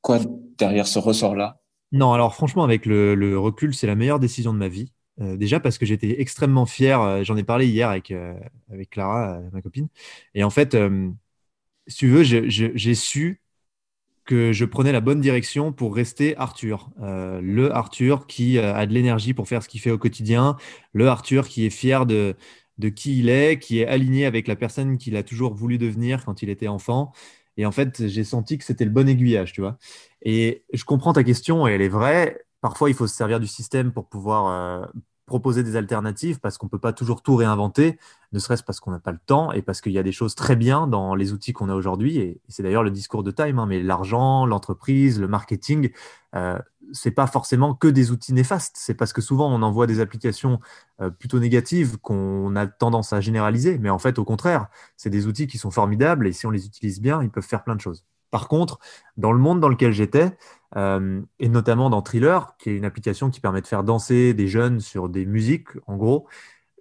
quoi 0.00 0.20
derrière 0.56 0.86
ce 0.86 0.98
ressort-là? 0.98 1.58
Non, 1.92 2.14
alors 2.14 2.34
franchement, 2.34 2.64
avec 2.64 2.86
le 2.86 3.38
recul, 3.38 3.74
c'est 3.74 3.86
la 3.86 3.96
meilleure 3.96 4.20
décision 4.20 4.54
de 4.54 4.58
ma 4.58 4.68
vie. 4.68 4.92
Euh, 5.20 5.36
déjà 5.36 5.60
parce 5.60 5.78
que 5.78 5.86
j'étais 5.86 6.20
extrêmement 6.20 6.66
fier. 6.66 7.00
Euh, 7.00 7.24
j'en 7.24 7.36
ai 7.36 7.44
parlé 7.44 7.66
hier 7.66 7.88
avec, 7.88 8.10
euh, 8.10 8.34
avec 8.70 8.90
Clara, 8.90 9.40
ma 9.52 9.62
copine. 9.62 9.88
Et 10.34 10.44
en 10.44 10.50
fait, 10.50 10.76
si 11.86 11.96
tu 11.98 12.08
veux, 12.08 12.22
j'ai 12.22 12.94
su 12.94 13.42
que 14.24 14.52
je 14.52 14.64
prenais 14.66 14.92
la 14.92 15.00
bonne 15.00 15.20
direction 15.20 15.72
pour 15.72 15.94
rester 15.94 16.36
Arthur. 16.36 16.90
le 16.98 17.70
Arthur 17.72 18.26
qui 18.26 18.58
a 18.58 18.86
de 18.86 18.92
l'énergie 18.92 19.32
pour 19.34 19.48
faire 19.48 19.62
ce 19.62 19.68
qu'il 19.68 19.80
fait 19.80 19.90
au 19.90 19.98
quotidien. 19.98 20.56
Le 20.92 21.08
Arthur 21.08 21.48
qui 21.48 21.64
est 21.64 21.70
fier 21.70 22.04
de, 22.04 22.36
de 22.76 22.88
qui 22.90 23.18
il 23.18 23.30
est, 23.30 23.58
qui 23.58 23.80
est 23.80 23.86
aligné 23.86 24.26
avec 24.26 24.46
la 24.46 24.56
personne 24.56 24.98
qu'il 24.98 25.16
a 25.16 25.22
toujours 25.22 25.54
voulu 25.54 25.78
devenir 25.78 26.24
quand 26.26 26.42
il 26.42 26.50
était 26.50 26.68
enfant. 26.68 27.12
Et 27.56 27.66
en 27.66 27.72
fait, 27.72 28.06
j'ai 28.06 28.24
senti 28.24 28.58
que 28.58 28.64
c'était 28.64 28.84
le 28.84 28.90
bon 28.90 29.08
aiguillage, 29.08 29.52
tu 29.52 29.62
vois. 29.62 29.78
Et 30.22 30.64
je 30.72 30.84
comprends 30.84 31.12
ta 31.12 31.24
question 31.24 31.66
et 31.66 31.72
elle 31.72 31.82
est 31.82 31.88
vraie 31.88 32.38
parfois, 32.60 32.90
il 32.90 32.94
faut 32.94 33.06
se 33.06 33.14
servir 33.14 33.40
du 33.40 33.46
système 33.46 33.92
pour 33.92 34.08
pouvoir 34.08 34.46
euh, 34.46 34.86
proposer 35.28 35.62
des 35.62 35.76
alternatives 35.76 36.40
parce 36.40 36.58
qu'on 36.58 36.66
ne 36.66 36.70
peut 36.70 36.80
pas 36.80 36.92
toujours 36.92 37.22
tout 37.22 37.36
réinventer, 37.36 37.98
ne 38.32 38.38
serait-ce 38.40 38.64
parce 38.64 38.80
qu'on 38.80 38.90
n'a 38.90 38.98
pas 38.98 39.12
le 39.12 39.20
temps 39.24 39.52
et 39.52 39.62
parce 39.62 39.80
qu'il 39.80 39.92
y 39.92 39.98
a 39.98 40.02
des 40.02 40.10
choses 40.10 40.34
très 40.34 40.56
bien 40.56 40.88
dans 40.88 41.14
les 41.14 41.32
outils 41.32 41.52
qu'on 41.52 41.68
a 41.68 41.74
aujourd'hui. 41.74 42.18
Et, 42.18 42.40
c'est 42.48 42.64
d'ailleurs 42.64 42.82
le 42.82 42.90
discours 42.90 43.22
de 43.22 43.30
Time, 43.30 43.60
hein, 43.60 43.66
mais 43.66 43.80
l'argent, 43.80 44.46
l'entreprise, 44.46 45.20
le 45.20 45.28
marketing, 45.28 45.90
euh, 46.34 46.58
c'est 46.92 47.12
pas 47.12 47.26
forcément 47.26 47.74
que 47.74 47.86
des 47.86 48.10
outils 48.10 48.32
néfastes. 48.32 48.76
C'est 48.78 48.94
parce 48.94 49.12
que 49.12 49.20
souvent 49.20 49.52
on 49.54 49.62
envoie 49.62 49.86
des 49.86 50.00
applications 50.00 50.58
euh, 51.00 51.10
plutôt 51.10 51.38
négatives 51.38 51.98
qu'on 51.98 52.56
a 52.56 52.66
tendance 52.66 53.12
à 53.12 53.20
généraliser. 53.20 53.78
Mais 53.78 53.90
en 53.90 53.98
fait, 53.98 54.18
au 54.18 54.24
contraire, 54.24 54.66
c'est 54.96 55.10
des 55.10 55.26
outils 55.26 55.46
qui 55.46 55.58
sont 55.58 55.70
formidables 55.70 56.26
et 56.26 56.32
si 56.32 56.46
on 56.46 56.50
les 56.50 56.66
utilise 56.66 57.00
bien, 57.00 57.22
ils 57.22 57.30
peuvent 57.30 57.46
faire 57.46 57.62
plein 57.62 57.76
de 57.76 57.80
choses. 57.80 58.04
Par 58.30 58.48
contre, 58.48 58.78
dans 59.16 59.32
le 59.32 59.38
monde 59.38 59.60
dans 59.60 59.68
lequel 59.68 59.92
j'étais, 59.92 60.36
euh, 60.76 61.22
et 61.38 61.48
notamment 61.48 61.90
dans 61.90 62.02
Thriller, 62.02 62.54
qui 62.58 62.70
est 62.70 62.76
une 62.76 62.84
application 62.84 63.30
qui 63.30 63.40
permet 63.40 63.60
de 63.60 63.66
faire 63.66 63.84
danser 63.84 64.34
des 64.34 64.48
jeunes 64.48 64.80
sur 64.80 65.08
des 65.08 65.24
musiques, 65.24 65.68
en 65.86 65.96
gros, 65.96 66.28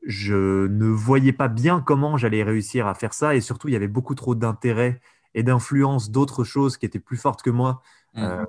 je 0.06 0.68
ne 0.68 0.88
voyais 0.88 1.34
pas 1.34 1.48
bien 1.48 1.82
comment 1.82 2.18
j'allais 2.18 2.44
réussir 2.44 2.88
à 2.88 2.94
faire 2.94 3.14
ça. 3.14 3.36
Et 3.36 3.42
surtout, 3.42 3.68
il 3.68 3.74
y 3.74 3.76
avait 3.76 3.88
beaucoup 3.88 4.16
trop 4.16 4.36
d'intérêt 4.36 5.00
et 5.34 5.44
d'influence 5.44 6.12
d'autres 6.12 6.44
choses 6.44 6.78
qui 6.78 6.86
étaient 6.86 7.00
plus 7.00 7.18
fortes 7.18 7.42
que 7.42 7.50
moi. 7.50 7.82
Mmh. 8.16 8.24
Euh, 8.24 8.46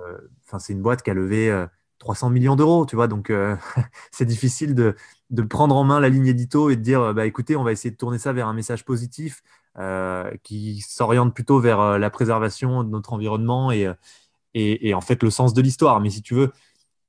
c'est 0.59 0.73
une 0.73 0.81
boîte 0.81 1.03
qui 1.03 1.11
a 1.11 1.13
levé 1.13 1.65
300 1.99 2.27
euh, 2.27 2.29
millions 2.31 2.55
d'euros, 2.55 2.85
tu 2.85 2.95
vois. 2.95 3.07
Donc, 3.07 3.31
c'est 4.11 4.25
difficile 4.25 4.75
de, 4.75 4.95
de, 5.29 5.41
prendre 5.41 5.75
en 5.75 5.83
main 5.83 5.99
la 5.99 6.09
ligne 6.09 6.27
édito 6.27 6.69
et 6.69 6.75
de 6.75 6.81
dire, 6.81 7.13
bah, 7.13 7.25
écoutez, 7.25 7.55
on 7.55 7.63
va 7.63 7.71
essayer 7.71 7.91
de 7.91 7.97
tourner 7.97 8.17
ça 8.17 8.33
vers 8.33 8.47
un 8.47 8.53
message 8.53 8.85
positif 8.85 9.41
qui 10.43 10.81
s'oriente 10.81 11.33
plutôt 11.33 11.61
vers 11.61 11.97
la 11.97 12.09
préservation 12.09 12.83
de 12.83 12.89
notre 12.89 13.13
environnement 13.13 13.71
et 13.71 13.87
et, 14.53 14.93
en 14.93 15.01
fait 15.01 15.23
le 15.23 15.29
sens 15.29 15.53
de 15.53 15.61
l'histoire. 15.61 15.99
Mais 16.01 16.09
si 16.09 16.21
tu 16.21 16.33
veux, 16.33 16.51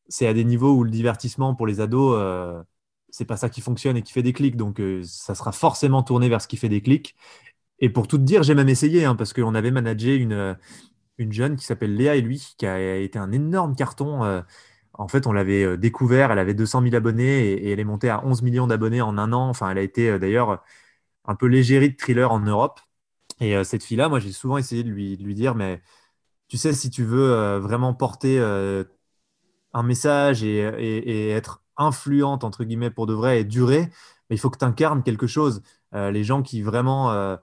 c'est 0.09 0.27
à 0.27 0.35
des 0.35 0.45
niveaux 0.45 0.75
où 0.75 0.85
le 0.85 0.91
divertissement 0.91 1.55
pour 1.55 1.67
les 1.67 1.81
ados, 1.81 2.17
euh, 2.19 2.63
c'est 3.11 3.25
pas 3.25 3.37
ça 3.37 3.49
qui 3.49 3.61
fonctionne 3.61 3.97
et 3.97 4.03
qui 4.03 4.13
fait 4.13 4.23
des 4.23 4.33
clics. 4.33 4.57
Donc 4.57 4.81
euh, 4.81 5.03
ça 5.05 5.35
sera 5.35 5.53
forcément 5.53 6.03
tourné 6.03 6.29
vers 6.29 6.41
ce 6.41 6.49
qui 6.49 6.57
fait 6.57 6.69
des 6.69 6.83
clics. 6.83 7.17
Et 7.81 7.91
pour 7.91 8.09
tout 8.09 8.19
te 8.19 8.23
dire, 8.23 8.43
j'ai 8.43 8.55
même 8.55 8.69
essayé 8.69 9.05
hein, 9.05 9.17
parce 9.17 9.33
qu'on 9.33 9.55
avait 9.55 9.71
managé 9.71 10.17
une, 10.17 10.33
euh, 10.33 10.55
une 11.19 11.33
jeune 11.33 11.57
qui 11.57 11.65
s'appelle 11.67 11.97
Léa 11.97 12.17
et 12.17 12.23
lui, 12.23 12.55
qui 12.59 12.67
a 12.67 12.97
été 12.97 13.19
un 13.19 13.33
énorme 13.33 13.77
carton. 13.77 14.25
Euh, 14.25 14.43
en 14.95 15.09
fait, 15.09 15.27
on 15.27 15.33
l'avait 15.33 15.79
découvert, 15.79 16.33
elle 16.33 16.39
avait 16.39 16.55
200 16.55 16.83
000 16.83 16.95
abonnés 16.97 17.53
et, 17.53 17.73
elle 17.73 17.81
est 17.81 17.85
montée 17.85 18.11
à 18.11 18.25
11 18.27 18.43
millions 18.43 18.67
d'abonnés 18.67 19.03
en 19.03 19.19
un 19.19 19.33
an. 19.33 19.49
Enfin, 19.49 19.71
elle 19.71 19.79
a 19.79 19.83
été 19.83 20.19
d'ailleurs 20.19 20.63
un 21.27 21.37
peu 21.37 21.47
légérie 21.47 21.91
de 21.91 21.97
thriller 21.97 22.33
en 22.33 22.41
Europe. 22.41 22.81
Et 23.41 23.63
cette 23.65 23.85
fille-là, 23.85 24.09
moi, 24.11 24.21
j'ai 24.21 24.33
souvent 24.33 24.59
essayé 24.59 24.85
de 24.85 24.91
lui, 24.91 25.17
de 25.17 25.25
lui 25.25 25.35
dire, 25.35 25.55
mais 25.55 25.81
tu 26.51 26.59
sais, 26.59 26.75
si 26.75 26.91
tu 26.91 27.05
veux 27.05 27.59
vraiment 27.59 27.95
porter 27.95 28.39
un 29.73 29.83
message 29.83 30.43
et, 30.45 31.31
être 31.31 31.63
influente, 31.77 32.45
entre 32.45 32.65
guillemets, 32.65 32.91
pour 32.91 33.07
de 33.07 33.15
vrai 33.15 33.41
et 33.41 33.45
durer, 33.45 33.89
il 34.31 34.39
faut 34.39 34.51
que 34.51 34.59
tu 34.59 34.65
incarnes 34.65 35.03
quelque 35.03 35.27
chose. 35.27 35.63
les 35.93 36.25
gens 36.25 36.43
qui 36.43 36.63
vraiment 36.63 37.39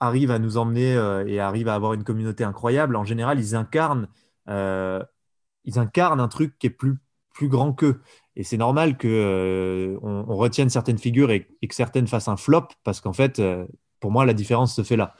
arrivent 0.00 0.30
à 0.30 0.38
nous 0.38 0.56
emmener 0.58 0.92
et 1.26 1.40
arrivent 1.40 1.68
à 1.68 1.74
avoir 1.74 1.94
une 1.94 2.04
communauté 2.04 2.44
incroyable, 2.44 2.96
en 2.96 3.04
général, 3.04 3.40
ils 3.40 3.56
incarnent, 3.56 4.08
ils 4.48 5.78
incarnent 5.78 6.20
un 6.20 6.28
truc 6.28 6.58
qui 6.58 6.68
est 6.68 6.70
plus, 6.70 6.98
plus 7.34 7.48
grand 7.48 7.72
qu'eux. 7.72 8.00
Et 8.36 8.44
c'est 8.44 8.56
normal 8.56 8.96
qu'on 8.96 9.08
euh, 9.08 9.98
on 10.02 10.36
retienne 10.36 10.70
certaines 10.70 10.98
figures 10.98 11.30
et, 11.30 11.44
que 11.44 11.74
certaines 11.74 12.06
fassent 12.06 12.28
un 12.28 12.36
flop, 12.36 12.68
parce 12.84 13.00
qu'en 13.00 13.12
fait, 13.12 13.38
euh, 13.38 13.66
pour 14.00 14.10
moi, 14.10 14.24
la 14.24 14.34
différence 14.34 14.74
se 14.74 14.82
fait 14.82 14.96
là. 14.96 15.14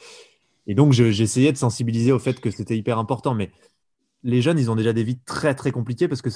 Et 0.66 0.75
donc, 0.75 0.92
j'essayais 0.92 1.52
de 1.52 1.57
sensibiliser 1.57 2.12
au 2.12 2.19
fait 2.19 2.40
que 2.40 2.50
c'était 2.50 2.76
hyper 2.76 2.99
important. 2.99 3.35
Mais 3.35 3.50
les 4.23 4.42
jeunes, 4.42 4.59
ils 4.59 4.71
ont 4.71 4.76
déjà 4.76 4.92
des 4.92 5.04
vies 5.04 5.21
très, 5.21 5.54
très 5.54 5.73
compliquées 5.73 6.09
parce 6.09 6.23
que 6.23 6.31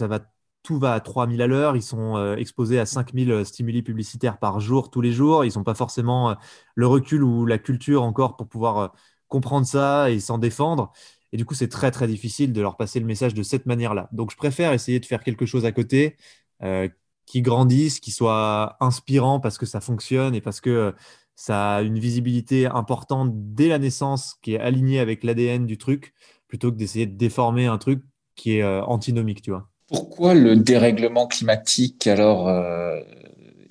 tout 0.62 0.78
va 0.78 0.94
à 0.94 1.00
3000 1.00 1.42
à 1.42 1.46
l'heure. 1.46 1.76
Ils 1.76 1.82
sont 1.82 2.16
euh, 2.16 2.36
exposés 2.36 2.80
à 2.80 2.86
5000 2.86 3.44
stimuli 3.44 3.82
publicitaires 3.82 4.38
par 4.38 4.60
jour, 4.60 4.90
tous 4.90 5.00
les 5.00 5.12
jours. 5.12 5.44
Ils 5.44 5.56
n'ont 5.56 5.64
pas 5.64 5.74
forcément 5.74 6.36
le 6.74 6.86
recul 6.86 7.22
ou 7.22 7.46
la 7.46 7.58
culture 7.58 8.02
encore 8.02 8.36
pour 8.36 8.48
pouvoir 8.48 8.92
comprendre 9.28 9.66
ça 9.66 10.10
et 10.10 10.20
s'en 10.20 10.38
défendre. 10.38 10.92
Et 11.32 11.36
du 11.36 11.44
coup, 11.44 11.54
c'est 11.54 11.68
très, 11.68 11.90
très 11.90 12.06
difficile 12.06 12.52
de 12.52 12.60
leur 12.60 12.76
passer 12.76 13.00
le 13.00 13.06
message 13.06 13.34
de 13.34 13.42
cette 13.42 13.66
manière-là. 13.66 14.08
Donc, 14.12 14.30
je 14.30 14.36
préfère 14.36 14.72
essayer 14.72 15.00
de 15.00 15.06
faire 15.06 15.22
quelque 15.22 15.46
chose 15.46 15.64
à 15.64 15.72
côté 15.72 16.16
euh, 16.62 16.88
qui 17.26 17.42
grandissent, 17.42 18.00
qui 18.00 18.12
soient 18.12 18.76
inspirants 18.80 19.40
parce 19.40 19.58
que 19.58 19.66
ça 19.66 19.80
fonctionne 19.80 20.34
et 20.34 20.40
parce 20.40 20.60
que 20.60 20.70
euh, 20.70 20.92
ça 21.36 21.76
a 21.76 21.82
une 21.82 21.98
visibilité 21.98 22.66
importante 22.66 23.30
dès 23.54 23.68
la 23.68 23.78
naissance 23.78 24.34
qui 24.42 24.54
est 24.54 24.60
alignée 24.60 24.98
avec 24.98 25.22
l'ADN 25.22 25.66
du 25.66 25.78
truc, 25.78 26.14
plutôt 26.48 26.72
que 26.72 26.76
d'essayer 26.76 27.06
de 27.06 27.16
déformer 27.16 27.66
un 27.66 27.78
truc 27.78 28.02
qui 28.34 28.56
est 28.56 28.62
euh, 28.62 28.82
antinomique, 28.82 29.42
tu 29.42 29.50
vois. 29.50 29.68
Pourquoi 29.86 30.34
le 30.34 30.56
dérèglement 30.56 31.28
climatique 31.28 32.08
alors 32.08 32.50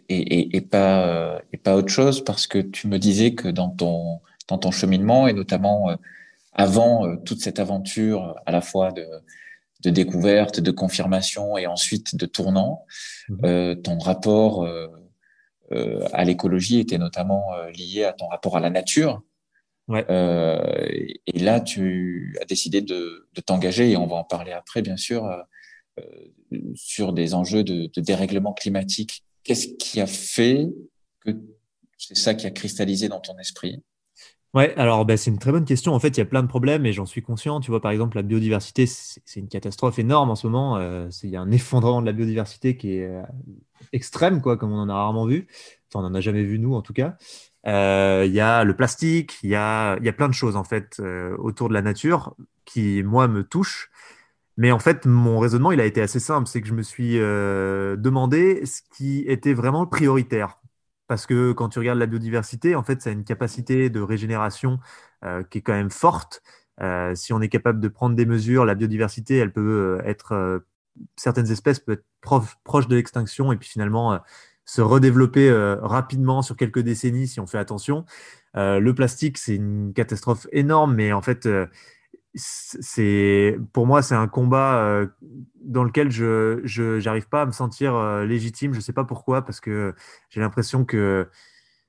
et, 0.07 0.61
pas 0.61 1.41
et 1.51 1.57
pas 1.57 1.75
autre 1.75 1.89
chose? 1.89 2.23
Parce 2.23 2.47
que 2.47 2.59
tu 2.59 2.87
me 2.87 2.99
disais 2.99 3.33
que 3.33 3.49
dans 3.49 3.69
ton 3.69 4.21
dans 4.47 4.57
ton 4.57 4.71
cheminement 4.71 5.27
et 5.27 5.33
notamment 5.33 5.89
avant 6.53 7.17
toute 7.17 7.41
cette 7.41 7.59
aventure 7.59 8.33
à 8.45 8.53
la 8.53 8.61
fois 8.61 8.93
de 8.93 9.05
de 9.85 9.89
découverte, 9.91 10.59
de 10.59 10.71
confirmation 10.71 11.57
et 11.57 11.67
ensuite 11.67 12.15
de 12.15 12.25
tournant. 12.25 12.85
Euh, 13.43 13.75
ton 13.75 13.97
rapport 13.97 14.63
euh, 14.63 14.87
euh, 14.87 14.87
à 15.71 16.23
l'écologie 16.23 16.79
était 16.79 16.97
notamment 16.97 17.43
lié 17.75 18.03
à 18.03 18.13
ton 18.13 18.27
rapport 18.27 18.57
à 18.57 18.59
la 18.59 18.69
nature. 18.69 19.21
et 19.89 21.39
là, 21.39 21.59
tu 21.59 22.37
as 22.41 22.45
décidé 22.45 22.81
de, 22.81 23.27
t'engager, 23.45 23.91
et 23.91 23.97
on 23.97 24.07
va 24.07 24.17
en 24.17 24.23
parler 24.23 24.51
après, 24.51 24.81
bien 24.81 24.97
sûr, 24.97 25.29
sur 26.75 27.13
des 27.13 27.33
enjeux 27.33 27.63
de, 27.63 27.87
de 27.87 28.01
dérèglement 28.01 28.53
climatique. 28.53 29.23
Qu'est-ce 29.43 29.69
qui 29.77 30.01
a 30.01 30.07
fait 30.07 30.67
que 31.21 31.31
c'est 31.97 32.17
ça 32.17 32.33
qui 32.33 32.45
a 32.45 32.51
cristallisé 32.51 33.09
dans 33.09 33.19
ton 33.19 33.37
esprit? 33.37 33.81
Ouais, 34.55 34.73
alors 34.77 35.05
bah, 35.05 35.17
c'est 35.17 35.29
une 35.31 35.37
très 35.37 35.51
bonne 35.51 35.65
question. 35.65 35.93
En 35.93 35.99
fait, 35.99 36.09
il 36.09 36.17
y 36.19 36.21
a 36.21 36.25
plein 36.25 36.41
de 36.41 36.47
problèmes 36.47 36.85
et 36.85 36.93
j'en 36.93 37.05
suis 37.05 37.21
conscient. 37.21 37.59
Tu 37.59 37.71
vois, 37.71 37.81
par 37.81 37.91
exemple, 37.91 38.15
la 38.15 38.23
biodiversité, 38.23 38.85
c'est 38.85 39.39
une 39.41 39.49
catastrophe 39.49 39.99
énorme 39.99 40.29
en 40.29 40.35
ce 40.35 40.47
moment. 40.47 40.77
Euh, 40.77 41.09
il 41.23 41.29
y 41.29 41.35
a 41.35 41.41
un 41.41 41.51
effondrement 41.51 41.99
de 41.99 42.05
la 42.05 42.13
biodiversité 42.13 42.77
qui 42.77 42.95
est 42.95 43.05
euh, 43.05 43.21
extrême, 43.91 44.41
quoi, 44.41 44.55
comme 44.55 44.71
on 44.71 44.79
en 44.79 44.87
a 44.87 44.93
rarement 44.93 45.25
vu. 45.25 45.47
Enfin, 45.89 46.05
on 46.05 46.09
n'en 46.09 46.15
a 46.15 46.21
jamais 46.21 46.43
vu, 46.43 46.57
nous, 46.57 46.73
en 46.73 46.81
tout 46.81 46.93
cas. 46.93 47.17
Euh, 47.67 48.23
il 48.25 48.31
y 48.33 48.39
a 48.39 48.63
le 48.63 48.75
plastique, 48.77 49.39
il 49.43 49.49
y 49.49 49.55
a, 49.55 49.97
y 50.01 50.07
a 50.07 50.13
plein 50.13 50.29
de 50.29 50.33
choses, 50.33 50.55
en 50.55 50.63
fait, 50.63 51.01
autour 51.37 51.67
de 51.67 51.73
la 51.73 51.81
nature 51.81 52.33
qui, 52.63 53.03
moi, 53.03 53.27
me 53.27 53.43
touchent. 53.43 53.91
Mais 54.55 54.71
en 54.71 54.79
fait, 54.79 55.05
mon 55.05 55.39
raisonnement, 55.39 55.73
il 55.73 55.81
a 55.81 55.85
été 55.85 56.01
assez 56.01 56.21
simple. 56.21 56.47
C'est 56.47 56.61
que 56.61 56.67
je 56.67 56.73
me 56.73 56.83
suis 56.83 57.17
demandé 57.17 58.65
ce 58.65 58.81
qui 58.95 59.25
était 59.27 59.53
vraiment 59.53 59.85
prioritaire 59.85 60.59
parce 61.07 61.25
que 61.25 61.51
quand 61.51 61.69
tu 61.69 61.79
regardes 61.79 61.99
la 61.99 62.05
biodiversité, 62.05 62.75
en 62.75 62.83
fait, 62.83 63.01
ça 63.01 63.09
a 63.09 63.13
une 63.13 63.23
capacité 63.23 63.89
de 63.89 64.01
régénération 64.01 64.79
euh, 65.23 65.43
qui 65.43 65.59
est 65.59 65.61
quand 65.61 65.73
même 65.73 65.91
forte. 65.91 66.41
Euh, 66.81 67.15
si 67.15 67.33
on 67.33 67.41
est 67.41 67.49
capable 67.49 67.79
de 67.79 67.87
prendre 67.87 68.15
des 68.15 68.25
mesures, 68.25 68.65
la 68.65 68.75
biodiversité, 68.75 69.37
elle 69.37 69.53
peut 69.53 69.99
euh, 70.01 70.07
être, 70.07 70.63
certaines 71.15 71.51
espèces 71.51 71.79
peuvent 71.79 71.97
être 71.97 72.57
proches 72.63 72.87
de 72.87 72.95
l'extinction 72.95 73.51
et 73.51 73.57
puis 73.57 73.69
finalement 73.69 74.19
se 74.65 74.81
redévelopper 74.81 75.51
rapidement 75.81 76.41
sur 76.41 76.55
quelques 76.55 76.79
décennies 76.79 77.27
si 77.27 77.39
on 77.39 77.45
fait 77.45 77.59
attention. 77.59 78.05
le 78.55 78.91
plastique, 78.93 79.37
c'est 79.37 79.55
une 79.55 79.93
catastrophe 79.93 80.47
énorme, 80.51 80.95
mais 80.95 81.13
en 81.13 81.21
fait, 81.21 81.47
c'est 82.35 83.57
pour 83.71 83.87
moi 83.87 84.01
c'est 84.01 84.15
un 84.15 84.27
combat 84.27 84.77
euh, 84.83 85.07
dans 85.61 85.83
lequel 85.83 86.11
je 86.11 86.59
je 86.65 87.25
pas 87.29 87.43
à 87.43 87.45
me 87.45 87.51
sentir 87.51 87.95
euh, 87.95 88.25
légitime. 88.25 88.73
Je 88.73 88.81
sais 88.81 88.93
pas 88.93 89.05
pourquoi 89.05 89.43
parce 89.43 89.59
que 89.61 89.95
j'ai 90.29 90.41
l'impression 90.41 90.83
que 90.85 91.29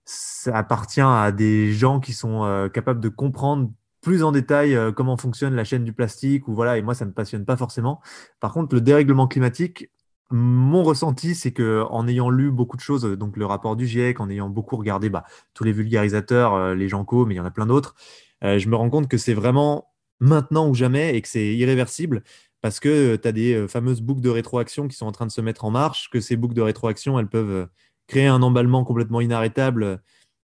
ça 0.04 0.56
appartient 0.56 1.00
à 1.00 1.32
des 1.32 1.72
gens 1.72 1.98
qui 1.98 2.12
sont 2.12 2.44
euh, 2.44 2.68
capables 2.68 3.00
de 3.00 3.08
comprendre 3.08 3.70
plus 4.02 4.22
en 4.22 4.30
détail 4.30 4.78
comment 4.94 5.16
fonctionne 5.16 5.56
la 5.56 5.64
chaîne 5.64 5.82
du 5.82 5.92
plastique 5.92 6.46
ou 6.46 6.54
voilà 6.54 6.78
et 6.78 6.82
moi 6.82 6.94
ça 6.94 7.04
me 7.04 7.12
passionne 7.12 7.44
pas 7.44 7.56
forcément. 7.56 8.00
Par 8.38 8.52
contre 8.52 8.74
le 8.74 8.80
dérèglement 8.80 9.26
climatique 9.26 9.90
mon 10.30 10.82
ressenti, 10.82 11.36
c'est 11.36 11.52
que 11.52 11.84
en 11.88 12.08
ayant 12.08 12.30
lu 12.30 12.50
beaucoup 12.50 12.76
de 12.76 12.82
choses, 12.82 13.04
donc 13.04 13.36
le 13.36 13.46
rapport 13.46 13.76
du 13.76 13.86
GIEC, 13.86 14.18
en 14.18 14.28
ayant 14.28 14.48
beaucoup 14.48 14.76
regardé 14.76 15.08
bah, 15.08 15.22
tous 15.54 15.62
les 15.62 15.70
vulgarisateurs, 15.70 16.74
les 16.74 16.88
gens 16.88 17.04
co, 17.04 17.26
mais 17.26 17.34
il 17.34 17.36
y 17.36 17.40
en 17.40 17.44
a 17.44 17.52
plein 17.52 17.66
d'autres, 17.66 17.94
je 18.42 18.68
me 18.68 18.74
rends 18.74 18.90
compte 18.90 19.06
que 19.06 19.18
c'est 19.18 19.34
vraiment 19.34 19.86
maintenant 20.20 20.68
ou 20.68 20.74
jamais 20.74 21.16
et 21.16 21.22
que 21.22 21.28
c'est 21.28 21.54
irréversible 21.54 22.22
parce 22.66 22.80
que 22.80 23.14
tu 23.14 23.28
as 23.28 23.30
des 23.30 23.54
euh, 23.54 23.68
fameuses 23.68 24.00
boucles 24.00 24.22
de 24.22 24.28
rétroaction 24.28 24.88
qui 24.88 24.96
sont 24.96 25.06
en 25.06 25.12
train 25.12 25.26
de 25.26 25.30
se 25.30 25.40
mettre 25.40 25.64
en 25.64 25.70
marche, 25.70 26.10
que 26.10 26.20
ces 26.20 26.36
boucles 26.36 26.56
de 26.56 26.62
rétroaction, 26.62 27.16
elles 27.16 27.28
peuvent 27.28 27.50
euh, 27.50 27.66
créer 28.08 28.26
un 28.26 28.42
emballement 28.42 28.82
complètement 28.82 29.20
inarrêtable 29.20 29.82
euh, 29.84 29.96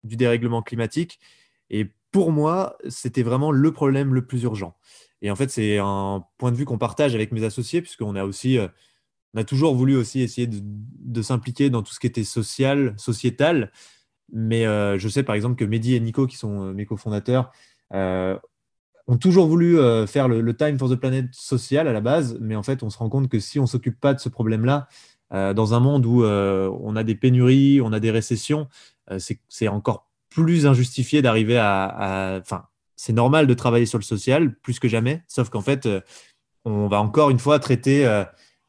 du 0.04 0.18
dérèglement 0.18 0.62
climatique. 0.62 1.20
Et 1.70 1.88
pour 2.12 2.34
moi, 2.34 2.78
c'était 2.90 3.24
vraiment 3.24 3.52
le 3.54 3.72
problème 3.72 4.14
le 4.14 4.26
plus 4.26 4.44
urgent. 4.44 4.76
Et 5.22 5.32
en 5.32 5.38
fait, 5.38 5.50
c'est 5.50 5.78
un 5.78 6.26
point 6.38 6.52
de 6.52 6.58
vue 6.58 6.66
qu'on 6.66 6.78
partage 6.78 7.16
avec 7.16 7.32
mes 7.32 7.46
associés, 7.46 7.82
puisqu'on 7.82 8.16
a 8.16 8.26
aussi, 8.26 8.58
on 9.34 9.40
a 9.40 9.46
toujours 9.46 9.76
voulu 9.76 9.96
aussi 9.96 10.20
essayer 10.20 10.48
de, 10.48 11.22
s'impliquer 11.22 11.70
dans 11.70 11.84
tout 11.84 11.94
ce 11.94 12.02
qui 12.02 12.08
était 12.08 12.26
social, 12.26 12.96
sociétal. 12.98 13.72
Mais 14.32 14.64
je 14.98 15.08
sais 15.10 15.24
par 15.24 15.36
exemple 15.36 15.56
que 15.56 15.66
Mehdi 15.66 15.94
et 15.94 16.00
Nico, 16.00 16.26
qui 16.26 16.38
sont 16.38 16.74
mes 16.74 16.86
cofondateurs, 16.86 17.52
ont 19.10 19.18
toujours 19.18 19.48
voulu 19.48 19.80
euh, 19.80 20.06
faire 20.06 20.28
le, 20.28 20.56
Time 20.56 20.78
for 20.78 20.88
the 20.88 20.96
Planet 20.96 21.26
social 21.32 21.88
à 21.88 21.94
la 21.94 22.00
base, 22.00 22.38
mais 22.40 22.56
en 22.56 22.62
fait, 22.62 22.84
on 22.84 22.92
se 22.92 22.98
rend 23.00 23.10
compte 23.10 23.28
que 23.28 23.40
si 23.40 23.58
on 23.58 23.64
ne 23.64 23.68
s'occupe 23.68 24.00
pas 24.00 24.14
de 24.14 24.20
ce 24.20 24.30
problème-là, 24.30 24.88
euh, 25.34 25.54
dans 25.56 25.74
un 25.74 25.80
monde 25.80 26.06
où 26.06 26.24
euh, 26.24 26.72
on 26.82 26.96
a 26.96 27.04
des 27.04 27.16
pénuries, 27.16 27.82
on 27.82 27.92
a 27.92 28.00
des 28.00 28.12
récessions, 28.12 28.68
c'est 29.18 29.68
encore 29.68 30.08
plus 30.30 30.68
injustifié 30.68 31.24
d'arriver 31.24 31.58
à. 31.58 32.40
Enfin, 32.40 32.66
c'est 32.96 33.14
normal 33.14 33.48
de 33.48 33.54
travailler 33.56 33.88
sur 33.88 33.98
le 33.98 34.04
social 34.04 34.56
plus 34.60 34.80
que 34.80 34.88
jamais, 34.88 35.24
sauf 35.28 35.50
qu'en 35.50 35.62
fait, 35.62 35.90
on 36.64 36.88
va 36.88 37.02
encore 37.02 37.32
une 37.32 37.40
fois 37.40 37.58
traiter 37.58 38.06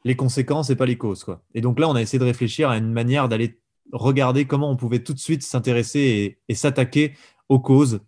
les 0.03 0.15
conséquences 0.15 0.71
et 0.71 0.75
pas 0.75 0.87
les 0.87 0.97
causes. 0.97 1.23
Quoi. 1.23 1.43
Et 1.53 1.61
donc 1.61 1.79
là, 1.79 1.87
on 1.87 1.93
a 1.93 2.01
essayé 2.01 2.17
de 2.17 2.23
réfléchir 2.23 2.71
à 2.71 2.77
une 2.77 2.91
manière 2.91 3.29
d'aller 3.29 3.61
regarder 3.93 4.45
comment 4.45 4.71
on 4.71 4.77
pouvait 4.77 5.03
tout 5.03 5.13
de 5.13 5.19
suite 5.19 5.43
s'intéresser 5.43 6.39
et 6.47 6.55
s'attaquer 6.55 7.13
aux 7.47 7.59
causes 7.59 7.99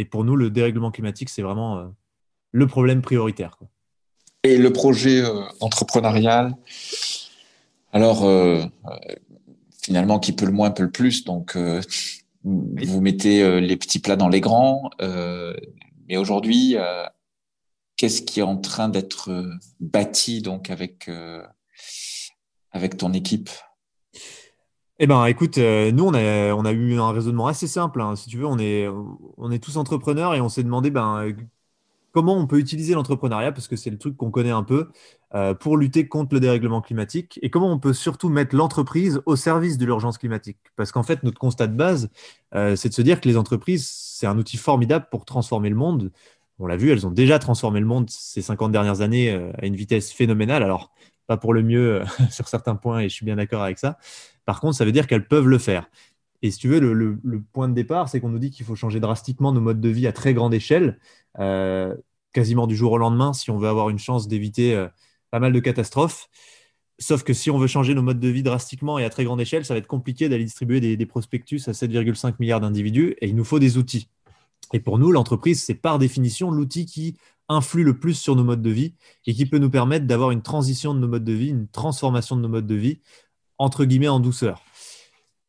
et 0.00 0.06
pour 0.06 0.24
nous, 0.24 0.34
le 0.34 0.48
dérèglement 0.48 0.90
climatique, 0.90 1.28
c'est 1.28 1.42
vraiment 1.42 1.76
euh, 1.76 1.84
le 2.52 2.66
problème 2.66 3.02
prioritaire. 3.02 3.58
Et 4.42 4.56
le 4.56 4.72
projet 4.72 5.20
euh, 5.20 5.42
entrepreneurial, 5.60 6.56
alors 7.92 8.24
euh, 8.24 8.64
finalement, 9.82 10.18
qui 10.18 10.32
peut 10.32 10.46
le 10.46 10.52
moins 10.52 10.70
peut 10.70 10.84
le 10.84 10.90
plus. 10.90 11.24
Donc, 11.24 11.54
vous 12.44 13.00
mettez 13.02 13.60
les 13.60 13.76
petits 13.76 13.98
plats 13.98 14.16
dans 14.16 14.30
les 14.30 14.40
grands. 14.40 14.88
mais 16.08 16.16
aujourd'hui, 16.16 16.76
qu'est-ce 17.96 18.22
qui 18.22 18.40
est 18.40 18.44
en 18.44 18.56
train 18.56 18.88
d'être 18.88 19.30
bâti 19.80 20.40
donc 20.40 20.70
avec 20.70 21.10
avec 22.72 22.96
ton 22.96 23.12
équipe? 23.12 23.50
Eh 25.02 25.06
ben, 25.06 25.24
écoute, 25.24 25.56
euh, 25.56 25.90
nous, 25.92 26.04
on 26.04 26.12
a, 26.14 26.72
eu 26.72 26.98
un 26.98 27.10
raisonnement 27.10 27.46
assez 27.46 27.66
simple. 27.66 28.02
hein. 28.02 28.16
Si 28.16 28.28
tu 28.28 28.36
veux, 28.36 28.44
on 28.44 28.58
est, 28.58 28.86
on 29.38 29.50
est 29.50 29.58
tous 29.58 29.78
entrepreneurs 29.78 30.34
et 30.34 30.42
on 30.42 30.50
s'est 30.50 30.62
demandé 30.62 30.90
ben, 30.90 31.34
comment 32.12 32.36
on 32.36 32.46
peut 32.46 32.58
utiliser 32.58 32.92
l'entrepreneuriat, 32.92 33.52
parce 33.52 33.66
que 33.66 33.76
c'est 33.76 33.88
le 33.88 33.96
truc 33.96 34.14
qu'on 34.18 34.30
connaît 34.30 34.50
un 34.50 34.62
peu, 34.62 34.90
euh, 35.34 35.54
pour 35.54 35.78
lutter 35.78 36.06
contre 36.06 36.34
le 36.34 36.40
dérèglement 36.40 36.82
climatique, 36.82 37.38
et 37.42 37.48
comment 37.48 37.72
on 37.72 37.78
peut 37.78 37.94
surtout 37.94 38.28
mettre 38.28 38.54
l'entreprise 38.54 39.22
au 39.24 39.36
service 39.36 39.78
de 39.78 39.86
l'urgence 39.86 40.18
climatique. 40.18 40.58
Parce 40.76 40.92
qu'en 40.92 41.02
fait, 41.02 41.22
notre 41.22 41.38
constat 41.38 41.68
de 41.68 41.76
base, 41.76 42.10
euh, 42.54 42.76
c'est 42.76 42.90
de 42.90 42.94
se 42.94 43.02
dire 43.02 43.22
que 43.22 43.28
les 43.28 43.38
entreprises, 43.38 43.88
c'est 43.90 44.26
un 44.26 44.36
outil 44.36 44.58
formidable 44.58 45.06
pour 45.10 45.24
transformer 45.24 45.70
le 45.70 45.76
monde. 45.76 46.12
On 46.58 46.66
l'a 46.66 46.76
vu, 46.76 46.90
elles 46.90 47.06
ont 47.06 47.10
déjà 47.10 47.38
transformé 47.38 47.80
le 47.80 47.86
monde 47.86 48.10
ces 48.10 48.42
50 48.42 48.70
dernières 48.70 49.00
années 49.00 49.30
à 49.30 49.64
une 49.64 49.76
vitesse 49.76 50.12
phénoménale. 50.12 50.62
Alors, 50.62 50.92
pas 51.26 51.38
pour 51.38 51.54
le 51.54 51.62
mieux 51.62 52.02
sur 52.30 52.48
certains 52.48 52.76
points, 52.76 53.00
et 53.00 53.08
je 53.08 53.14
suis 53.14 53.24
bien 53.24 53.36
d'accord 53.36 53.62
avec 53.62 53.78
ça. 53.78 53.96
Par 54.50 54.60
contre, 54.60 54.74
ça 54.74 54.84
veut 54.84 54.90
dire 54.90 55.06
qu'elles 55.06 55.28
peuvent 55.28 55.46
le 55.46 55.58
faire. 55.58 55.88
Et 56.42 56.50
si 56.50 56.58
tu 56.58 56.66
veux, 56.66 56.80
le, 56.80 57.42
point 57.52 57.68
de 57.68 57.74
départ, 57.74 58.08
c'est 58.08 58.18
qu'on 58.18 58.30
nous 58.30 58.40
dit 58.40 58.50
qu'il 58.50 58.66
faut 58.66 58.74
changer 58.74 58.98
drastiquement 58.98 59.52
nos 59.52 59.60
modes 59.60 59.80
de 59.80 59.88
vie 59.88 60.08
à 60.08 60.12
très 60.12 60.34
grande 60.34 60.52
échelle. 60.52 60.98
Euh, 61.38 61.94
quasiment 62.32 62.66
du 62.66 62.74
jour 62.74 62.90
au 62.90 62.98
lendemain 62.98 63.32
si 63.32 63.52
on 63.52 63.58
veut 63.58 63.68
avoir 63.68 63.90
une 63.90 64.00
chance 64.00 64.26
d'éviter 64.26 64.88
pas 65.30 65.38
mal 65.38 65.52
de 65.52 65.60
catastrophes. 65.60 66.28
Sauf 66.98 67.22
que 67.22 67.32
si 67.32 67.48
on 67.48 67.58
veut 67.58 67.68
changer 67.68 67.94
nos 67.94 68.02
modes 68.02 68.18
de 68.18 68.26
vie 68.26 68.42
drastiquement 68.42 68.98
et 68.98 69.04
à 69.04 69.10
très 69.10 69.22
grande 69.22 69.40
échelle, 69.40 69.64
ça 69.64 69.74
va 69.74 69.78
être 69.78 69.86
compliqué 69.86 70.28
d'aller 70.28 70.42
distribuer 70.42 70.80
des, 70.80 71.06
prospectus 71.06 71.68
à 71.68 71.70
7,5 71.70 72.34
milliards 72.40 72.60
d'individus 72.60 73.14
et 73.20 73.28
il 73.28 73.36
nous 73.36 73.44
faut 73.44 73.60
des 73.60 73.78
outils. 73.78 74.08
Et 74.72 74.80
pour 74.80 74.98
nous, 74.98 75.12
l'entreprise, 75.12 75.62
c'est 75.62 75.74
par 75.74 76.00
définition 76.00 76.50
l'outil 76.50 76.86
qui 76.86 77.16
influe 77.48 77.84
le 77.84 77.96
plus 77.96 78.14
sur 78.14 78.34
nos 78.34 78.42
modes 78.42 78.62
de 78.62 78.70
vie 78.70 78.94
et 79.26 79.34
qui 79.34 79.46
peut 79.46 79.58
nous 79.58 79.70
permettre 79.70 80.08
d'avoir 80.08 80.32
une 80.32 80.42
transition 80.42 80.92
de 80.92 80.98
nos 80.98 81.06
modes 81.06 81.22
de 81.22 81.32
vie, 81.34 81.50
une 81.50 81.68
transformation 81.68 82.34
de 82.34 82.40
nos 82.40 82.48
modes 82.48 82.66
de 82.66 82.74
vie, 82.74 83.00
entre 83.60 83.84
guillemets, 83.84 84.08
en 84.08 84.20
douceur. 84.20 84.62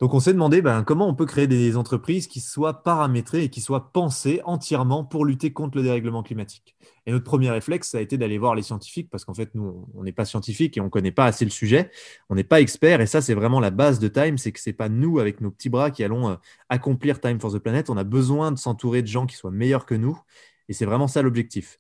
Donc 0.02 0.14
on 0.14 0.20
s'est 0.20 0.34
demandé 0.34 0.62
ben, 0.62 0.84
comment 0.84 1.08
on 1.08 1.14
peut 1.14 1.26
créer 1.26 1.48
des 1.48 1.78
entreprises 1.78 2.28
qui 2.28 2.42
soient 2.42 2.84
paramétrées 2.84 3.44
et 3.44 3.50
qui 3.50 3.62
soient 3.62 3.94
pensées 3.94 4.42
entièrement 4.44 5.06
pour 5.06 5.26
lutter 5.26 5.54
contre 5.54 5.78
le 5.78 5.84
dérèglement 5.84 6.22
climatique. 6.22 6.76
Et 7.06 7.12
notre 7.12 7.24
premier 7.24 7.52
réflexe, 7.52 7.92
ça 7.92 8.00
a 8.00 8.02
été 8.02 8.18
d'aller 8.18 8.38
voir 8.38 8.54
les 8.54 8.64
scientifiques, 8.64 9.10
parce 9.10 9.24
qu'en 9.24 9.34
fait, 9.34 9.56
nous, 9.56 9.88
on 9.94 10.04
n'est 10.04 10.12
pas 10.12 10.26
scientifiques 10.26 10.76
et 10.76 10.82
on 10.82 10.86
ne 10.86 10.90
connaît 10.90 11.12
pas 11.12 11.26
assez 11.26 11.46
le 11.46 11.52
sujet, 11.52 11.90
on 12.30 12.36
n'est 12.36 12.44
pas 12.44 12.60
experts, 12.62 13.00
et 13.00 13.08
ça, 13.08 13.22
c'est 13.22 13.34
vraiment 13.34 13.60
la 13.60 13.70
base 13.70 14.00
de 14.00 14.08
Time, 14.08 14.38
c'est 14.38 14.52
que 14.52 14.60
ce 14.60 14.72
n'est 14.72 14.74
pas 14.74 14.90
nous, 14.90 15.20
avec 15.20 15.40
nos 15.40 15.52
petits 15.52 15.70
bras, 15.70 15.92
qui 15.92 16.04
allons 16.04 16.30
euh, 16.30 16.36
accomplir 16.68 17.22
Time 17.22 17.40
for 17.40 17.54
the 17.54 17.60
Planet, 17.60 17.90
on 17.90 17.98
a 17.98 18.04
besoin 18.04 18.52
de 18.52 18.58
s'entourer 18.58 19.04
de 19.04 19.08
gens 19.08 19.26
qui 19.26 19.36
soient 19.36 19.52
meilleurs 19.52 19.86
que 19.86 19.96
nous, 19.96 20.20
et 20.68 20.74
c'est 20.74 20.86
vraiment 20.86 21.08
ça 21.08 21.22
l'objectif. 21.22 21.80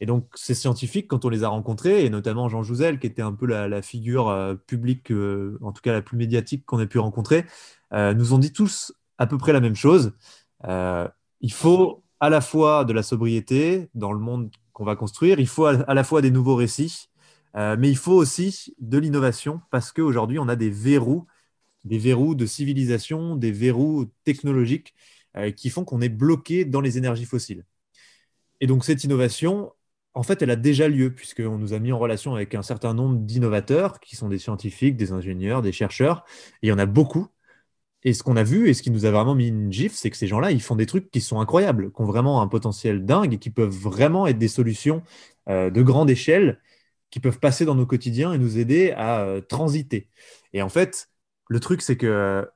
Et 0.00 0.06
donc, 0.06 0.28
ces 0.34 0.54
scientifiques, 0.54 1.08
quand 1.08 1.24
on 1.24 1.28
les 1.28 1.42
a 1.44 1.48
rencontrés, 1.48 2.04
et 2.04 2.10
notamment 2.10 2.48
Jean 2.48 2.62
Jouzel, 2.62 2.98
qui 2.98 3.06
était 3.06 3.22
un 3.22 3.32
peu 3.32 3.46
la, 3.46 3.82
figure 3.82 4.28
euh, 4.28 4.54
publique, 4.54 5.10
euh, 5.10 5.58
en 5.62 5.72
tout 5.72 5.80
cas 5.82 5.92
la 5.92 6.02
plus 6.02 6.16
médiatique 6.16 6.64
qu'on 6.66 6.80
ait 6.80 6.86
pu 6.86 6.98
rencontrer, 6.98 7.46
euh, 7.92 8.14
nous 8.14 8.34
ont 8.34 8.38
dit 8.38 8.52
tous 8.52 8.92
à 9.18 9.26
peu 9.26 9.38
près 9.38 9.52
la 9.52 9.60
même 9.60 9.76
chose. 9.76 10.12
il 11.40 11.52
faut 11.52 12.02
à 12.20 12.30
la 12.30 12.40
fois 12.40 12.84
de 12.84 12.92
la 12.92 13.02
sobriété 13.02 13.88
dans 13.94 14.12
le 14.12 14.18
monde 14.18 14.50
qu'on 14.72 14.84
va 14.84 14.96
construire, 14.96 15.40
il 15.40 15.46
faut 15.48 15.66
à, 15.66 15.94
la 15.94 16.04
fois 16.04 16.22
des 16.22 16.30
nouveaux 16.30 16.56
récits, 16.56 17.08
mais 17.54 17.88
il 17.90 17.96
faut 17.96 18.12
aussi 18.12 18.74
de 18.80 18.98
l'innovation, 18.98 19.60
parce 19.70 19.92
qu'aujourd'hui, 19.92 20.38
on 20.38 20.48
a 20.48 20.56
des 20.56 20.70
verrous, 20.70 21.26
des 21.84 21.98
verrous 21.98 22.34
de 22.34 22.46
civilisation, 22.46 23.36
des 23.36 23.52
verrous 23.52 24.06
technologiques 24.24 24.94
qui 25.56 25.70
font 25.70 25.84
qu'on 25.84 26.00
est 26.02 26.10
bloqué 26.10 26.64
dans 26.64 26.80
les 26.82 26.98
énergies 26.98 27.24
fossiles. 27.26 27.64
Et 28.60 28.66
donc 28.66 28.84
cette 28.84 29.04
innovation, 29.04 29.72
en 30.16 30.22
fait, 30.22 30.40
elle 30.40 30.50
a 30.50 30.56
déjà 30.56 30.88
lieu, 30.88 31.12
puisqu'on 31.14 31.58
nous 31.58 31.74
a 31.74 31.78
mis 31.78 31.92
en 31.92 31.98
relation 31.98 32.34
avec 32.34 32.54
un 32.54 32.62
certain 32.62 32.94
nombre 32.94 33.18
d'innovateurs, 33.18 34.00
qui 34.00 34.16
sont 34.16 34.30
des 34.30 34.38
scientifiques, 34.38 34.96
des 34.96 35.12
ingénieurs, 35.12 35.60
des 35.60 35.72
chercheurs, 35.72 36.24
et 36.62 36.68
il 36.68 36.70
y 36.70 36.72
en 36.72 36.78
a 36.78 36.86
beaucoup. 36.86 37.28
Et 38.02 38.14
ce 38.14 38.22
qu'on 38.22 38.36
a 38.36 38.42
vu, 38.42 38.68
et 38.68 38.74
ce 38.74 38.82
qui 38.82 38.90
nous 38.90 39.04
a 39.04 39.10
vraiment 39.10 39.34
mis 39.34 39.48
une 39.48 39.70
gifle, 39.70 39.94
c'est 39.94 40.10
que 40.10 40.16
ces 40.16 40.26
gens-là, 40.26 40.52
ils 40.52 40.62
font 40.62 40.74
des 40.76 40.86
trucs 40.86 41.10
qui 41.10 41.20
sont 41.20 41.38
incroyables, 41.40 41.92
qui 41.92 42.00
ont 42.00 42.06
vraiment 42.06 42.40
un 42.40 42.48
potentiel 42.48 43.04
dingue 43.04 43.34
et 43.34 43.38
qui 43.38 43.50
peuvent 43.50 43.68
vraiment 43.68 44.26
être 44.26 44.38
des 44.38 44.48
solutions 44.48 45.02
euh, 45.50 45.70
de 45.70 45.82
grande 45.82 46.08
échelle, 46.08 46.60
qui 47.10 47.20
peuvent 47.20 47.38
passer 47.38 47.66
dans 47.66 47.74
nos 47.74 47.86
quotidiens 47.86 48.32
et 48.32 48.38
nous 48.38 48.58
aider 48.58 48.92
à 48.92 49.20
euh, 49.20 49.42
transiter. 49.42 50.08
Et 50.54 50.62
en 50.62 50.70
fait, 50.70 51.10
le 51.48 51.60
truc, 51.60 51.82
c'est 51.82 51.96
que 51.98 52.48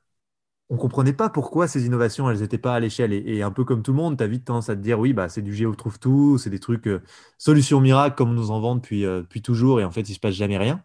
on 0.70 0.76
comprenait 0.76 1.12
pas 1.12 1.28
pourquoi 1.28 1.66
ces 1.68 1.84
innovations, 1.84 2.30
elles 2.30 2.40
n'étaient 2.40 2.58
pas 2.58 2.74
à 2.74 2.80
l'échelle. 2.80 3.12
Et, 3.12 3.42
un 3.42 3.50
peu 3.50 3.64
comme 3.64 3.82
tout 3.82 3.90
le 3.90 3.96
monde, 3.96 4.16
tu 4.16 4.22
as 4.24 4.28
vite 4.28 4.44
tendance 4.46 4.70
à 4.70 4.76
te 4.76 4.80
dire, 4.80 5.00
oui, 5.00 5.12
bah, 5.12 5.28
c'est 5.28 5.42
du 5.42 5.54
géo 5.54 5.74
trouve 5.74 5.98
tout, 5.98 6.38
c'est 6.38 6.50
des 6.50 6.60
trucs 6.60 6.86
euh, 6.86 7.02
solutions 7.38 7.80
miracles 7.80 8.16
comme 8.16 8.30
on 8.30 8.34
nous 8.34 8.52
en 8.52 8.60
vend 8.60 8.76
depuis, 8.76 9.04
euh, 9.04 9.22
depuis 9.22 9.42
toujours, 9.42 9.80
et 9.80 9.84
en 9.84 9.90
fait, 9.90 10.08
il 10.08 10.14
se 10.14 10.20
passe 10.20 10.34
jamais 10.34 10.58
rien. 10.58 10.82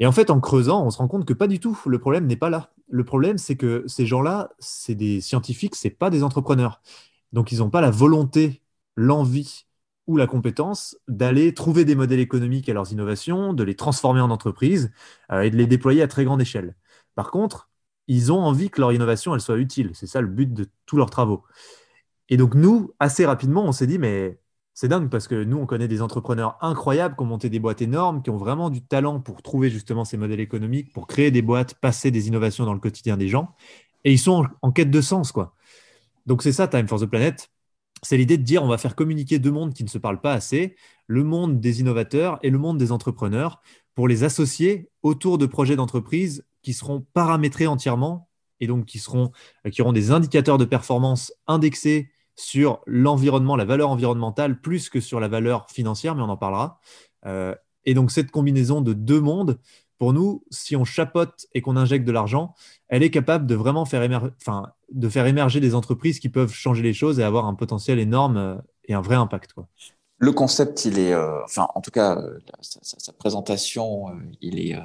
Et 0.00 0.06
en 0.06 0.12
fait, 0.12 0.30
en 0.30 0.40
creusant, 0.40 0.84
on 0.84 0.90
se 0.90 0.98
rend 0.98 1.08
compte 1.08 1.26
que 1.26 1.34
pas 1.34 1.46
du 1.48 1.60
tout. 1.60 1.78
Le 1.86 1.98
problème 1.98 2.26
n'est 2.26 2.36
pas 2.36 2.50
là. 2.50 2.72
Le 2.88 3.04
problème, 3.04 3.38
c'est 3.38 3.56
que 3.56 3.84
ces 3.86 4.06
gens-là, 4.06 4.50
c'est 4.58 4.94
des 4.94 5.20
scientifiques, 5.20 5.76
c'est 5.76 5.90
pas 5.90 6.10
des 6.10 6.22
entrepreneurs. 6.22 6.80
Donc, 7.32 7.52
ils 7.52 7.58
n'ont 7.58 7.70
pas 7.70 7.80
la 7.80 7.90
volonté, 7.90 8.62
l'envie 8.96 9.66
ou 10.06 10.16
la 10.16 10.26
compétence 10.26 10.96
d'aller 11.08 11.54
trouver 11.54 11.84
des 11.84 11.94
modèles 11.94 12.20
économiques 12.20 12.68
à 12.68 12.74
leurs 12.74 12.92
innovations, 12.92 13.54
de 13.54 13.64
les 13.64 13.76
transformer 13.76 14.20
en 14.20 14.30
entreprise 14.30 14.92
euh, 15.32 15.42
et 15.42 15.50
de 15.50 15.56
les 15.56 15.66
déployer 15.66 16.02
à 16.02 16.08
très 16.08 16.24
grande 16.24 16.42
échelle. 16.42 16.76
Par 17.14 17.30
contre, 17.30 17.70
ils 18.08 18.32
ont 18.32 18.40
envie 18.40 18.70
que 18.70 18.80
leur 18.80 18.92
innovation 18.92 19.34
elle 19.34 19.40
soit 19.40 19.58
utile. 19.58 19.90
C'est 19.94 20.06
ça 20.06 20.20
le 20.20 20.28
but 20.28 20.52
de 20.52 20.68
tous 20.86 20.96
leurs 20.96 21.10
travaux. 21.10 21.44
Et 22.28 22.36
donc 22.36 22.54
nous, 22.54 22.92
assez 23.00 23.26
rapidement, 23.26 23.64
on 23.64 23.72
s'est 23.72 23.86
dit, 23.86 23.98
mais 23.98 24.38
c'est 24.74 24.88
dingue 24.88 25.08
parce 25.08 25.28
que 25.28 25.44
nous, 25.44 25.56
on 25.58 25.66
connaît 25.66 25.86
des 25.88 26.02
entrepreneurs 26.02 26.58
incroyables 26.60 27.14
qui 27.14 27.22
ont 27.22 27.26
monté 27.26 27.48
des 27.48 27.60
boîtes 27.60 27.80
énormes, 27.80 28.22
qui 28.22 28.30
ont 28.30 28.36
vraiment 28.36 28.70
du 28.70 28.82
talent 28.82 29.20
pour 29.20 29.40
trouver 29.40 29.70
justement 29.70 30.04
ces 30.04 30.16
modèles 30.16 30.40
économiques, 30.40 30.92
pour 30.92 31.06
créer 31.06 31.30
des 31.30 31.42
boîtes, 31.42 31.74
passer 31.74 32.10
des 32.10 32.26
innovations 32.26 32.64
dans 32.64 32.74
le 32.74 32.80
quotidien 32.80 33.16
des 33.16 33.28
gens. 33.28 33.54
Et 34.02 34.12
ils 34.12 34.18
sont 34.18 34.46
en, 34.62 34.72
quête 34.72 34.90
de 34.90 35.00
sens, 35.00 35.32
quoi. 35.32 35.54
Donc 36.26 36.42
c'est 36.42 36.52
ça, 36.52 36.68
Time 36.68 36.88
for 36.88 37.00
the 37.00 37.06
Planet. 37.06 37.50
C'est 38.02 38.16
l'idée 38.16 38.36
de 38.36 38.42
dire 38.42 38.62
on 38.64 38.68
va 38.68 38.78
faire 38.78 38.96
communiquer 38.96 39.38
deux 39.38 39.52
mondes 39.52 39.74
qui 39.74 39.84
ne 39.84 39.88
se 39.88 39.98
parlent 39.98 40.20
pas 40.20 40.32
assez, 40.32 40.76
le 41.06 41.22
monde 41.22 41.60
des 41.60 41.80
innovateurs 41.80 42.38
et 42.42 42.50
le 42.50 42.58
monde 42.58 42.78
des 42.78 42.92
entrepreneurs, 42.92 43.62
pour 43.94 44.08
les 44.08 44.24
associer 44.24 44.90
autour 45.02 45.38
de 45.38 45.46
projets 45.46 45.76
d'entreprise 45.76 46.44
qui 46.64 46.72
seront 46.72 47.06
paramétrés 47.12 47.68
entièrement 47.68 48.28
et 48.58 48.66
donc 48.66 48.86
qui, 48.86 48.98
seront, 48.98 49.30
euh, 49.66 49.70
qui 49.70 49.82
auront 49.82 49.92
des 49.92 50.10
indicateurs 50.10 50.58
de 50.58 50.64
performance 50.64 51.32
indexés 51.46 52.10
sur 52.34 52.80
l'environnement, 52.86 53.54
la 53.54 53.64
valeur 53.64 53.90
environnementale, 53.90 54.60
plus 54.60 54.88
que 54.88 54.98
sur 54.98 55.20
la 55.20 55.28
valeur 55.28 55.70
financière, 55.70 56.16
mais 56.16 56.22
on 56.22 56.28
en 56.28 56.36
parlera. 56.36 56.80
Euh, 57.26 57.54
et 57.84 57.94
donc 57.94 58.10
cette 58.10 58.30
combinaison 58.30 58.80
de 58.80 58.92
deux 58.92 59.20
mondes, 59.20 59.60
pour 59.98 60.12
nous, 60.12 60.44
si 60.50 60.74
on 60.74 60.84
chapote 60.84 61.46
et 61.54 61.60
qu'on 61.60 61.76
injecte 61.76 62.04
de 62.04 62.10
l'argent, 62.10 62.54
elle 62.88 63.04
est 63.04 63.10
capable 63.10 63.46
de 63.46 63.54
vraiment 63.54 63.84
faire, 63.84 64.32
enfin, 64.40 64.72
de 64.90 65.08
faire 65.08 65.26
émerger 65.26 65.60
des 65.60 65.76
entreprises 65.76 66.18
qui 66.18 66.28
peuvent 66.28 66.52
changer 66.52 66.82
les 66.82 66.92
choses 66.92 67.20
et 67.20 67.22
avoir 67.22 67.46
un 67.46 67.54
potentiel 67.54 68.00
énorme 68.00 68.36
euh, 68.36 68.56
et 68.86 68.94
un 68.94 69.00
vrai 69.00 69.14
impact. 69.14 69.54
Le 70.18 70.32
concept, 70.32 70.84
il 70.84 70.98
est, 70.98 71.14
enfin, 71.44 71.68
en 71.74 71.80
tout 71.80 71.90
cas, 71.90 72.20
sa, 72.60 73.12
présentation, 73.12 74.06
il 74.40 74.58
est, 74.58 74.76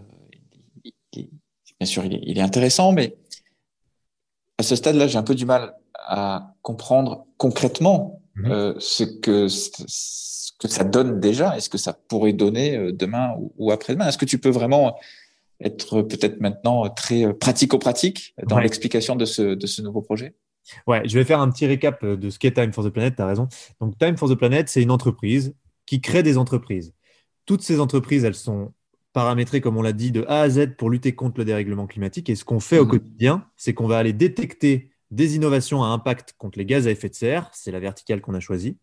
bien 1.79 1.87
sûr, 1.87 2.03
il 2.05 2.37
est, 2.37 2.41
intéressant, 2.41 2.91
mais 2.91 3.15
à 4.57 4.63
ce 4.63 4.75
stade-là, 4.75 5.07
j'ai 5.07 5.17
un 5.17 5.23
peu 5.23 5.35
du 5.35 5.45
mal 5.45 5.75
à 5.95 6.53
comprendre 6.61 7.25
concrètement 7.37 8.21
mhm. 8.35 8.51
euh, 8.51 8.73
ce, 8.79 9.03
que, 9.03 9.47
ce 9.47 10.51
que 10.59 10.67
ça 10.67 10.83
donne 10.83 11.19
déjà 11.19 11.57
et 11.57 11.61
ce 11.61 11.69
que 11.69 11.77
ça 11.77 11.93
pourrait 11.93 12.33
donner 12.33 12.75
euh, 12.75 12.91
demain 12.91 13.35
ou, 13.57 13.71
après-demain. 13.71 14.07
Est-ce 14.07 14.17
que 14.17 14.25
tu 14.25 14.39
peux 14.39 14.49
vraiment 14.49 14.97
être 15.61 16.01
peut-être 16.01 16.39
maintenant 16.39 16.89
très 16.89 17.33
pratico-pratique 17.33 18.33
dans 18.47 18.59
l'explication 18.59 19.15
de 19.15 19.25
ce, 19.25 19.55
de 19.55 19.67
ce 19.67 19.81
nouveau 19.81 20.01
projet? 20.01 20.33
Ouais, 20.87 21.01
je 21.05 21.17
vais 21.17 21.25
faire 21.25 21.39
un 21.39 21.49
petit 21.49 21.65
récap 21.65 22.05
de 22.05 22.29
ce 22.29 22.39
qu'est 22.39 22.51
Time 22.51 22.71
for 22.73 22.83
the 22.83 22.89
Planet, 22.89 23.15
tu 23.15 23.21
as 23.21 23.25
raison. 23.25 23.47
Donc, 23.81 23.97
Time 23.97 24.17
for 24.17 24.29
the 24.29 24.35
Planet, 24.35 24.69
c'est 24.69 24.81
une 24.81 24.91
entreprise 24.91 25.53
qui 25.85 26.01
crée 26.01 26.23
des 26.23 26.37
entreprises. 26.37 26.93
Toutes 27.45 27.61
ces 27.61 27.79
entreprises, 27.79 28.23
elles 28.23 28.35
sont 28.35 28.71
paramétrer, 29.13 29.61
comme 29.61 29.77
on 29.77 29.81
l'a 29.81 29.93
dit, 29.93 30.11
de 30.11 30.23
A 30.27 30.41
à 30.41 30.49
Z 30.49 30.75
pour 30.77 30.89
lutter 30.89 31.13
contre 31.13 31.39
le 31.39 31.45
dérèglement 31.45 31.87
climatique. 31.87 32.29
Et 32.29 32.35
ce 32.35 32.45
qu'on 32.45 32.59
fait 32.59 32.79
au 32.79 32.85
mmh. 32.85 32.89
quotidien, 32.89 33.45
c'est 33.55 33.73
qu'on 33.73 33.87
va 33.87 33.97
aller 33.97 34.13
détecter 34.13 34.91
des 35.11 35.35
innovations 35.35 35.83
à 35.83 35.87
impact 35.87 36.35
contre 36.37 36.59
les 36.59 36.65
gaz 36.65 36.87
à 36.87 36.91
effet 36.91 37.09
de 37.09 37.15
serre. 37.15 37.49
C'est 37.53 37.71
la 37.71 37.79
verticale 37.79 38.21
qu'on 38.21 38.33
a 38.33 38.39
choisie. 38.39 38.77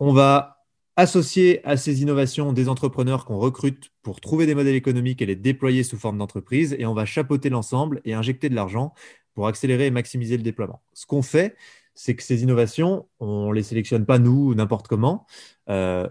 On 0.00 0.12
va 0.12 0.58
associer 0.96 1.64
à 1.64 1.76
ces 1.76 2.02
innovations 2.02 2.52
des 2.52 2.68
entrepreneurs 2.68 3.24
qu'on 3.24 3.38
recrute 3.38 3.90
pour 4.02 4.20
trouver 4.20 4.46
des 4.46 4.54
modèles 4.54 4.74
économiques 4.74 5.22
et 5.22 5.26
les 5.26 5.36
déployer 5.36 5.84
sous 5.84 5.96
forme 5.96 6.18
d'entreprise. 6.18 6.74
Et 6.78 6.86
on 6.86 6.94
va 6.94 7.06
chapeauter 7.06 7.48
l'ensemble 7.48 8.00
et 8.04 8.14
injecter 8.14 8.48
de 8.48 8.54
l'argent 8.54 8.92
pour 9.34 9.46
accélérer 9.46 9.86
et 9.86 9.90
maximiser 9.90 10.36
le 10.36 10.42
déploiement. 10.42 10.82
Ce 10.92 11.06
qu'on 11.06 11.22
fait, 11.22 11.56
c'est 11.94 12.14
que 12.14 12.22
ces 12.22 12.42
innovations, 12.42 13.08
on 13.20 13.50
ne 13.50 13.54
les 13.54 13.62
sélectionne 13.62 14.04
pas 14.04 14.18
nous, 14.18 14.54
n'importe 14.54 14.88
comment. 14.88 15.26
Euh, 15.68 16.08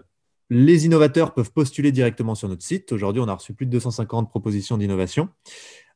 les 0.52 0.84
innovateurs 0.84 1.32
peuvent 1.32 1.50
postuler 1.50 1.92
directement 1.92 2.34
sur 2.34 2.46
notre 2.46 2.62
site. 2.62 2.92
Aujourd'hui, 2.92 3.22
on 3.22 3.28
a 3.28 3.32
reçu 3.32 3.54
plus 3.54 3.64
de 3.64 3.70
250 3.70 4.28
propositions 4.28 4.76
d'innovation. 4.76 5.30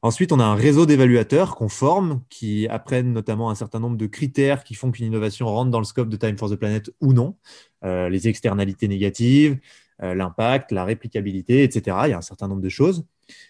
Ensuite, 0.01 0.33
on 0.33 0.41
a 0.41 0.45
un 0.45 0.55
réseau 0.55 0.87
d'évaluateurs 0.87 1.57
qu'on 1.57 1.69
forme, 1.69 2.23
qui 2.31 2.67
apprennent 2.69 3.13
notamment 3.13 3.51
un 3.51 3.55
certain 3.55 3.81
nombre 3.81 3.99
de 3.99 4.07
critères 4.07 4.65
qui 4.65 4.75
font 4.75 4.91
qu'une 4.91 5.05
innovation 5.05 5.47
rentre 5.47 5.71
dans 5.71 5.79
le 5.79 5.85
scope 5.85 6.09
de 6.09 6.17
Time 6.17 6.39
for 6.39 6.51
the 6.51 6.55
Planet 6.57 6.91
ou 7.03 7.13
non. 7.13 7.37
Euh, 7.85 8.09
les 8.09 8.29
externalités 8.29 8.89
négatives, 8.89 9.59
euh, 10.03 10.15
l'impact, 10.15 10.73
la 10.73 10.87
réplicabilité, 10.87 11.63
etc. 11.63 11.99
Il 12.05 12.11
y 12.11 12.15
a 12.15 12.19
un 12.19 12.23
certain 12.23 12.49
nombre 12.49 12.63
de 12.63 12.71
choses. 12.71 13.05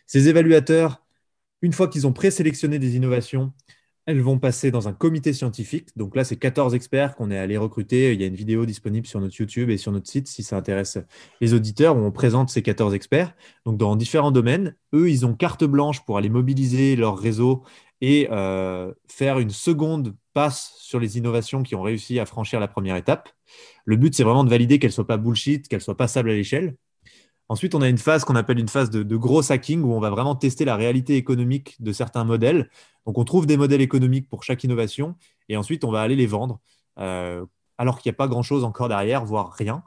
Ces 0.07 0.29
évaluateurs, 0.29 1.05
une 1.63 1.73
fois 1.73 1.87
qu'ils 1.87 2.09
ont 2.09 2.13
présélectionné 2.13 2.81
des 2.81 2.97
innovations, 2.97 3.53
elles 4.07 4.21
vont 4.21 4.39
passer 4.39 4.71
dans 4.71 4.87
un 4.87 4.93
comité 4.93 5.33
scientifique. 5.33 5.89
Donc 5.97 6.15
là, 6.15 6.23
c'est 6.23 6.37
14 6.37 6.75
experts 6.77 7.17
qu'on 7.17 7.31
est 7.33 7.39
allé 7.39 7.57
recruter. 7.57 8.15
Il 8.15 8.21
y 8.21 8.25
a 8.25 8.29
une 8.29 8.37
vidéo 8.37 8.65
disponible 8.65 9.07
sur 9.07 9.21
notre 9.21 9.37
YouTube 9.37 9.69
et 9.69 9.77
sur 9.77 9.91
notre 9.91 10.09
site 10.09 10.29
si 10.29 10.45
ça 10.45 10.57
intéresse 10.57 10.99
les 11.41 11.55
auditeurs 11.55 11.97
où 11.97 12.01
on 12.01 12.13
présente 12.13 12.49
ces 12.49 12.63
14 12.63 12.95
experts. 12.95 13.35
Donc 13.65 13.79
dans 13.79 13.97
différents 13.97 14.31
domaines, 14.31 14.77
eux, 14.95 15.11
ils 15.11 15.27
ont 15.27 15.35
carte 15.35 15.65
blanche 15.65 16.05
pour 16.05 16.19
aller 16.19 16.29
mobiliser 16.29 16.95
leur 16.95 17.19
réseau 17.19 17.65
et 18.01 18.29
euh, 18.31 18.93
faire 19.09 19.41
une 19.41 19.51
seconde 19.51 20.15
passe 20.35 20.75
sur 20.79 21.01
les 21.01 21.19
innovations 21.19 21.65
qui 21.65 21.75
ont 21.75 21.83
réussi 21.83 22.21
à 22.21 22.27
franchir 22.27 22.61
la 22.61 22.69
première 22.69 22.97
étape. 22.97 23.31
Le 23.85 23.97
but, 23.97 24.15
c'est 24.15 24.23
vraiment 24.23 24.45
de 24.45 24.51
valider 24.51 24.79
qu'elles 24.79 24.91
ne 24.91 24.95
soient 24.95 25.07
pas 25.07 25.17
bullshit, 25.17 25.67
qu'elles 25.67 25.81
soient 25.81 25.97
passables 25.97 26.31
à 26.31 26.35
l'échelle. 26.35 26.77
Ensuite, 27.49 27.75
on 27.75 27.83
a 27.83 27.89
une 27.89 27.99
phase 27.99 28.25
qu'on 28.25 28.35
appelle 28.35 28.59
une 28.59 28.69
phase 28.69 28.91
de, 28.91 29.17
gros 29.17 29.53
hacking 29.53 29.83
où 29.83 29.93
on 29.93 30.01
va 30.01 30.11
vraiment 30.11 30.35
tester 30.35 30.65
la 30.65 30.75
réalité 30.75 31.17
économique 31.17 31.77
de 31.81 31.93
certains 31.93 32.25
modèles. 32.25 32.71
Donc, 33.07 33.19
on 33.19 33.25
trouve 33.25 33.47
des 33.47 33.57
modèles 33.57 33.81
économiques 33.81 34.29
pour 34.29 34.43
chaque 34.43 34.65
innovation 34.65 35.15
et 35.49 35.57
ensuite, 35.57 35.85
on 35.85 35.93
va 35.93 36.01
aller 36.01 36.17
les 36.17 36.27
vendre. 36.27 36.61
Euh, 36.99 37.45
alors 37.79 38.01
qu'il 38.01 38.11
n'y 38.11 38.15
a 38.15 38.17
pas 38.17 38.27
grand-chose 38.27 38.65
encore 38.65 38.89
derrière, 38.89 39.25
voire 39.25 39.53
rien. 39.53 39.85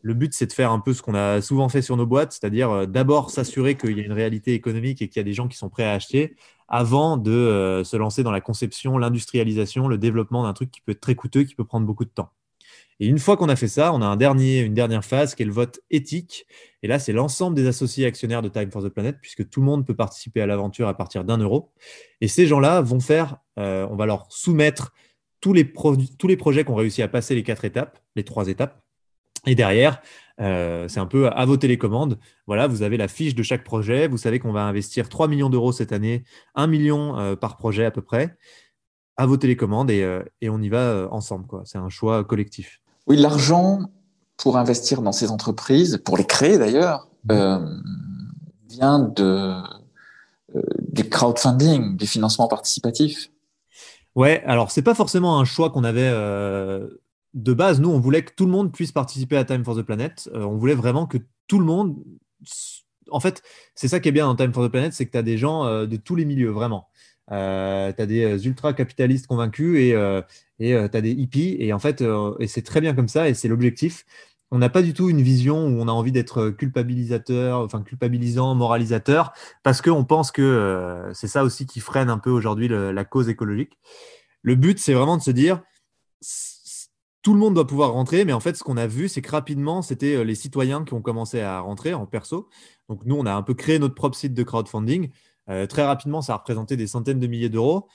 Le 0.00 0.14
but, 0.14 0.34
c'est 0.34 0.46
de 0.46 0.52
faire 0.52 0.72
un 0.72 0.80
peu 0.80 0.94
ce 0.94 1.02
qu'on 1.02 1.14
a 1.14 1.40
souvent 1.40 1.68
fait 1.68 1.82
sur 1.82 1.96
nos 1.96 2.06
boîtes, 2.06 2.32
c'est-à-dire 2.32 2.70
euh, 2.70 2.86
d'abord 2.86 3.30
s'assurer 3.30 3.76
qu'il 3.76 3.96
y 3.98 4.00
a 4.00 4.04
une 4.04 4.12
réalité 4.12 4.52
économique 4.54 5.02
et 5.02 5.08
qu'il 5.08 5.20
y 5.20 5.20
a 5.20 5.24
des 5.24 5.32
gens 5.32 5.48
qui 5.48 5.56
sont 5.56 5.68
prêts 5.68 5.84
à 5.84 5.92
acheter 5.92 6.34
avant 6.68 7.18
de 7.18 7.30
euh, 7.30 7.84
se 7.84 7.96
lancer 7.96 8.22
dans 8.22 8.30
la 8.32 8.40
conception, 8.40 8.96
l'industrialisation, 8.98 9.88
le 9.88 9.98
développement 9.98 10.42
d'un 10.42 10.54
truc 10.54 10.70
qui 10.70 10.80
peut 10.80 10.92
être 10.92 11.00
très 11.00 11.14
coûteux, 11.14 11.44
qui 11.44 11.54
peut 11.54 11.64
prendre 11.64 11.86
beaucoup 11.86 12.04
de 12.04 12.10
temps. 12.10 12.30
Et 13.00 13.06
une 13.06 13.18
fois 13.18 13.36
qu'on 13.36 13.48
a 13.48 13.56
fait 13.56 13.68
ça, 13.68 13.92
on 13.92 14.02
a 14.02 14.16
une 14.16 14.74
dernière 14.74 15.04
phase 15.04 15.34
qui 15.34 15.42
est 15.42 15.46
le 15.46 15.52
vote 15.52 15.80
éthique. 15.90 16.46
Et 16.82 16.88
là, 16.88 16.98
c'est 16.98 17.12
l'ensemble 17.12 17.56
des 17.56 17.66
associés 17.66 18.06
actionnaires 18.06 18.42
de 18.42 18.48
Time 18.48 18.70
for 18.70 18.82
the 18.82 18.88
Planet, 18.88 19.16
puisque 19.20 19.48
tout 19.48 19.60
le 19.60 19.66
monde 19.66 19.86
peut 19.86 19.94
participer 19.94 20.40
à 20.40 20.46
l'aventure 20.46 20.88
à 20.88 20.96
partir 20.96 21.24
d'un 21.24 21.38
euro. 21.38 21.72
Et 22.20 22.28
ces 22.28 22.46
gens-là 22.46 22.80
vont 22.80 23.00
faire, 23.00 23.38
euh, 23.58 23.86
on 23.90 23.96
va 23.96 24.06
leur 24.06 24.26
soumettre 24.30 24.92
tous 25.40 25.52
les, 25.52 25.72
tous 25.72 26.28
les 26.28 26.36
projets 26.36 26.64
qu'on 26.64 26.74
réussit 26.74 27.02
à 27.02 27.08
passer 27.08 27.34
les 27.34 27.42
quatre 27.42 27.64
étapes, 27.64 27.98
les 28.14 28.24
trois 28.24 28.48
étapes. 28.48 28.80
Et 29.46 29.56
derrière, 29.56 30.00
euh, 30.40 30.86
c'est 30.86 31.00
un 31.00 31.06
peu 31.06 31.28
à 31.28 31.44
vos 31.44 31.56
télécommandes. 31.56 32.18
Voilà, 32.46 32.68
vous 32.68 32.82
avez 32.82 32.96
la 32.96 33.08
fiche 33.08 33.34
de 33.34 33.42
chaque 33.42 33.64
projet. 33.64 34.06
Vous 34.06 34.18
savez 34.18 34.38
qu'on 34.38 34.52
va 34.52 34.62
investir 34.62 35.08
3 35.08 35.26
millions 35.26 35.50
d'euros 35.50 35.72
cette 35.72 35.92
année, 35.92 36.22
1 36.54 36.68
million 36.68 37.18
euh, 37.18 37.34
par 37.34 37.56
projet 37.56 37.84
à 37.84 37.90
peu 37.90 38.02
près, 38.02 38.36
à 39.16 39.26
vos 39.26 39.36
télécommandes 39.36 39.90
et, 39.90 40.20
et 40.40 40.48
on 40.48 40.60
y 40.60 40.68
va 40.68 41.08
ensemble. 41.10 41.46
C'est 41.64 41.78
un 41.78 41.88
choix 41.88 42.22
collectif. 42.22 42.81
Oui, 43.06 43.16
l'argent 43.16 43.80
pour 44.36 44.56
investir 44.56 45.02
dans 45.02 45.12
ces 45.12 45.30
entreprises, 45.30 46.00
pour 46.04 46.16
les 46.16 46.24
créer 46.24 46.58
d'ailleurs, 46.58 47.08
mmh. 47.24 47.30
euh, 47.32 47.78
vient 48.68 48.98
de, 48.98 49.54
euh, 50.54 50.62
du 50.80 51.08
crowdfunding, 51.08 51.96
du 51.96 52.06
financement 52.06 52.48
participatif. 52.48 53.30
Ouais, 54.14 54.42
alors 54.44 54.70
c'est 54.70 54.82
pas 54.82 54.94
forcément 54.94 55.38
un 55.38 55.44
choix 55.44 55.70
qu'on 55.70 55.84
avait 55.84 56.10
euh, 56.12 56.88
de 57.34 57.52
base. 57.52 57.80
Nous, 57.80 57.88
on 57.88 58.00
voulait 58.00 58.24
que 58.24 58.32
tout 58.34 58.44
le 58.44 58.52
monde 58.52 58.72
puisse 58.72 58.92
participer 58.92 59.36
à 59.36 59.44
Time 59.44 59.64
for 59.64 59.76
the 59.76 59.82
Planet. 59.82 60.28
on 60.34 60.56
voulait 60.56 60.74
vraiment 60.74 61.06
que 61.06 61.18
tout 61.46 61.58
le 61.58 61.64
monde. 61.64 61.96
En 63.10 63.20
fait, 63.20 63.42
c'est 63.74 63.88
ça 63.88 64.00
qui 64.00 64.08
est 64.08 64.12
bien 64.12 64.26
dans 64.26 64.36
Time 64.36 64.52
for 64.52 64.66
the 64.66 64.70
Planet, 64.70 64.92
c'est 64.92 65.06
que 65.06 65.12
tu 65.12 65.18
as 65.18 65.22
des 65.22 65.38
gens 65.38 65.86
de 65.86 65.96
tous 65.96 66.16
les 66.16 66.24
milieux, 66.24 66.50
vraiment. 66.50 66.88
Euh, 67.30 67.92
tu 67.92 68.02
as 68.02 68.06
des 68.06 68.24
euh, 68.24 68.38
ultra-capitalistes 68.38 69.26
convaincus 69.26 69.78
et 69.78 69.94
euh, 69.94 70.22
tu 70.58 70.74
as 70.74 71.00
des 71.00 71.12
hippies. 71.12 71.56
Et 71.58 71.72
en 71.72 71.78
fait, 71.78 72.02
et 72.40 72.46
c'est 72.46 72.62
très 72.62 72.80
bien 72.80 72.94
comme 72.94 73.08
ça 73.08 73.28
et 73.28 73.34
c'est 73.34 73.48
l'objectif. 73.48 74.04
On 74.50 74.58
n'a 74.58 74.68
pas 74.68 74.82
du 74.82 74.92
tout 74.92 75.08
une 75.08 75.22
vision 75.22 75.66
où 75.66 75.80
on 75.80 75.88
a 75.88 75.92
envie 75.92 76.12
d'être 76.12 76.50
culpabilisateur, 76.50 77.60
enfin 77.60 77.82
culpabilisant, 77.82 78.54
moralisateur, 78.54 79.32
parce 79.62 79.80
qu'on 79.80 80.04
pense 80.04 80.30
que 80.30 81.10
c'est 81.14 81.26
ça 81.26 81.42
aussi 81.42 81.64
qui 81.64 81.80
freine 81.80 82.10
un 82.10 82.18
peu 82.18 82.28
aujourd'hui 82.28 82.68
la 82.68 83.04
cause 83.06 83.30
écologique. 83.30 83.78
Le 84.42 84.54
but, 84.54 84.78
c'est 84.78 84.92
vraiment 84.92 85.16
de 85.16 85.22
se 85.22 85.30
dire, 85.30 85.62
tout 87.22 87.32
le 87.32 87.38
monde 87.38 87.54
doit 87.54 87.66
pouvoir 87.66 87.92
rentrer, 87.92 88.26
mais 88.26 88.34
en 88.34 88.40
fait, 88.40 88.54
ce 88.54 88.62
qu'on 88.62 88.76
a 88.76 88.86
vu, 88.86 89.08
c'est 89.08 89.22
que 89.22 89.30
rapidement, 89.30 89.80
c'était 89.80 90.22
les 90.22 90.34
citoyens 90.34 90.84
qui 90.84 90.92
ont 90.92 91.00
commencé 91.00 91.40
à 91.40 91.60
rentrer 91.60 91.94
en 91.94 92.04
perso. 92.04 92.50
Donc, 92.90 93.06
nous, 93.06 93.16
on 93.16 93.24
a 93.24 93.32
un 93.32 93.42
peu 93.42 93.54
créé 93.54 93.78
notre 93.78 93.94
propre 93.94 94.18
site 94.18 94.34
de 94.34 94.42
crowdfunding. 94.42 95.10
Euh, 95.48 95.66
très 95.66 95.84
rapidement, 95.84 96.22
ça 96.22 96.34
a 96.34 96.36
représenté 96.36 96.76
des 96.76 96.86
centaines 96.86 97.20
de 97.20 97.26
milliers 97.26 97.48
d'euros. 97.48 97.88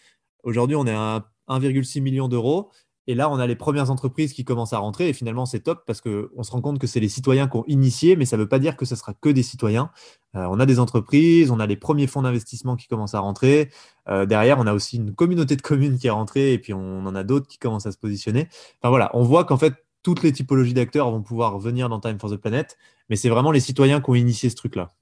Aujourd'hui, 0.43 0.75
on 0.75 0.86
est 0.86 0.93
à 0.93 1.29
1,6 1.47 2.01
million 2.01 2.27
d'euros. 2.27 2.71
Et 3.10 3.15
là, 3.15 3.29
on 3.31 3.39
a 3.39 3.47
les 3.47 3.55
premières 3.55 3.89
entreprises 3.89 4.33
qui 4.33 4.43
commencent 4.43 4.73
à 4.73 4.79
rentrer. 4.79 5.07
Et 5.07 5.13
finalement, 5.13 5.45
c'est 5.45 5.62
top 5.62 5.83
parce 5.88 6.01
qu'on 6.01 6.43
se 6.43 6.51
rend 6.51 6.62
compte 6.62 6.77
que 6.77 6.88
c'est 6.88 6.99
les 6.99 7.07
citoyens 7.07 7.47
qui 7.47 7.55
ont 7.55 7.63
initié, 7.67 8.17
mais 8.17 8.25
ça 8.25 8.36
ne 8.36 8.41
veut 8.41 8.49
pas 8.49 8.60
dire 8.60 8.75
que 8.75 8.86
ce 8.86 8.97
sera 8.97 9.13
que 9.13 9.29
des 9.29 9.43
citoyens. 9.43 9.91
Euh, 10.36 10.45
on 10.49 10.60
a 10.60 10.65
des 10.65 10.79
entreprises, 10.79 11.49
on 11.49 11.62
a 11.62 11.65
les 11.65 11.77
premiers 11.77 12.07
fonds 12.07 12.21
d'investissement 12.21 12.75
qui 12.75 12.88
commencent 12.88 13.15
à 13.15 13.19
rentrer. 13.19 13.69
Euh, 14.10 14.25
derrière, 14.25 14.60
on 14.60 14.67
a 14.67 14.73
aussi 14.73 14.97
une 14.97 15.15
communauté 15.15 15.55
de 15.55 15.62
communes 15.62 15.97
qui 15.97 16.07
est 16.07 16.12
rentrée 16.12 16.51
et 16.51 16.60
puis 16.60 16.73
on 16.73 17.05
en 17.05 17.15
a 17.15 17.23
d'autres 17.23 17.47
qui 17.47 17.57
commencent 17.57 17.86
à 17.86 17.93
se 17.93 17.97
positionner. 17.97 18.49
Enfin 18.81 18.89
voilà, 18.89 19.10
on 19.13 19.23
voit 19.23 19.45
qu'en 19.45 19.57
fait, 19.57 19.73
toutes 20.03 20.21
les 20.21 20.33
typologies 20.33 20.73
d'acteurs 20.73 21.10
vont 21.10 21.21
pouvoir 21.23 21.57
venir 21.60 21.88
dans 21.88 22.01
Time 22.01 22.19
for 22.19 22.29
the 22.29 22.38
Planet, 22.38 22.77
mais 23.10 23.15
c'est 23.15 23.29
vraiment 23.29 23.51
les 23.51 23.60
citoyens 23.62 24.01
qui 24.01 24.10
ont 24.10 24.15
initié 24.15 24.49
ce 24.49 24.55
truc-là. 24.55 24.93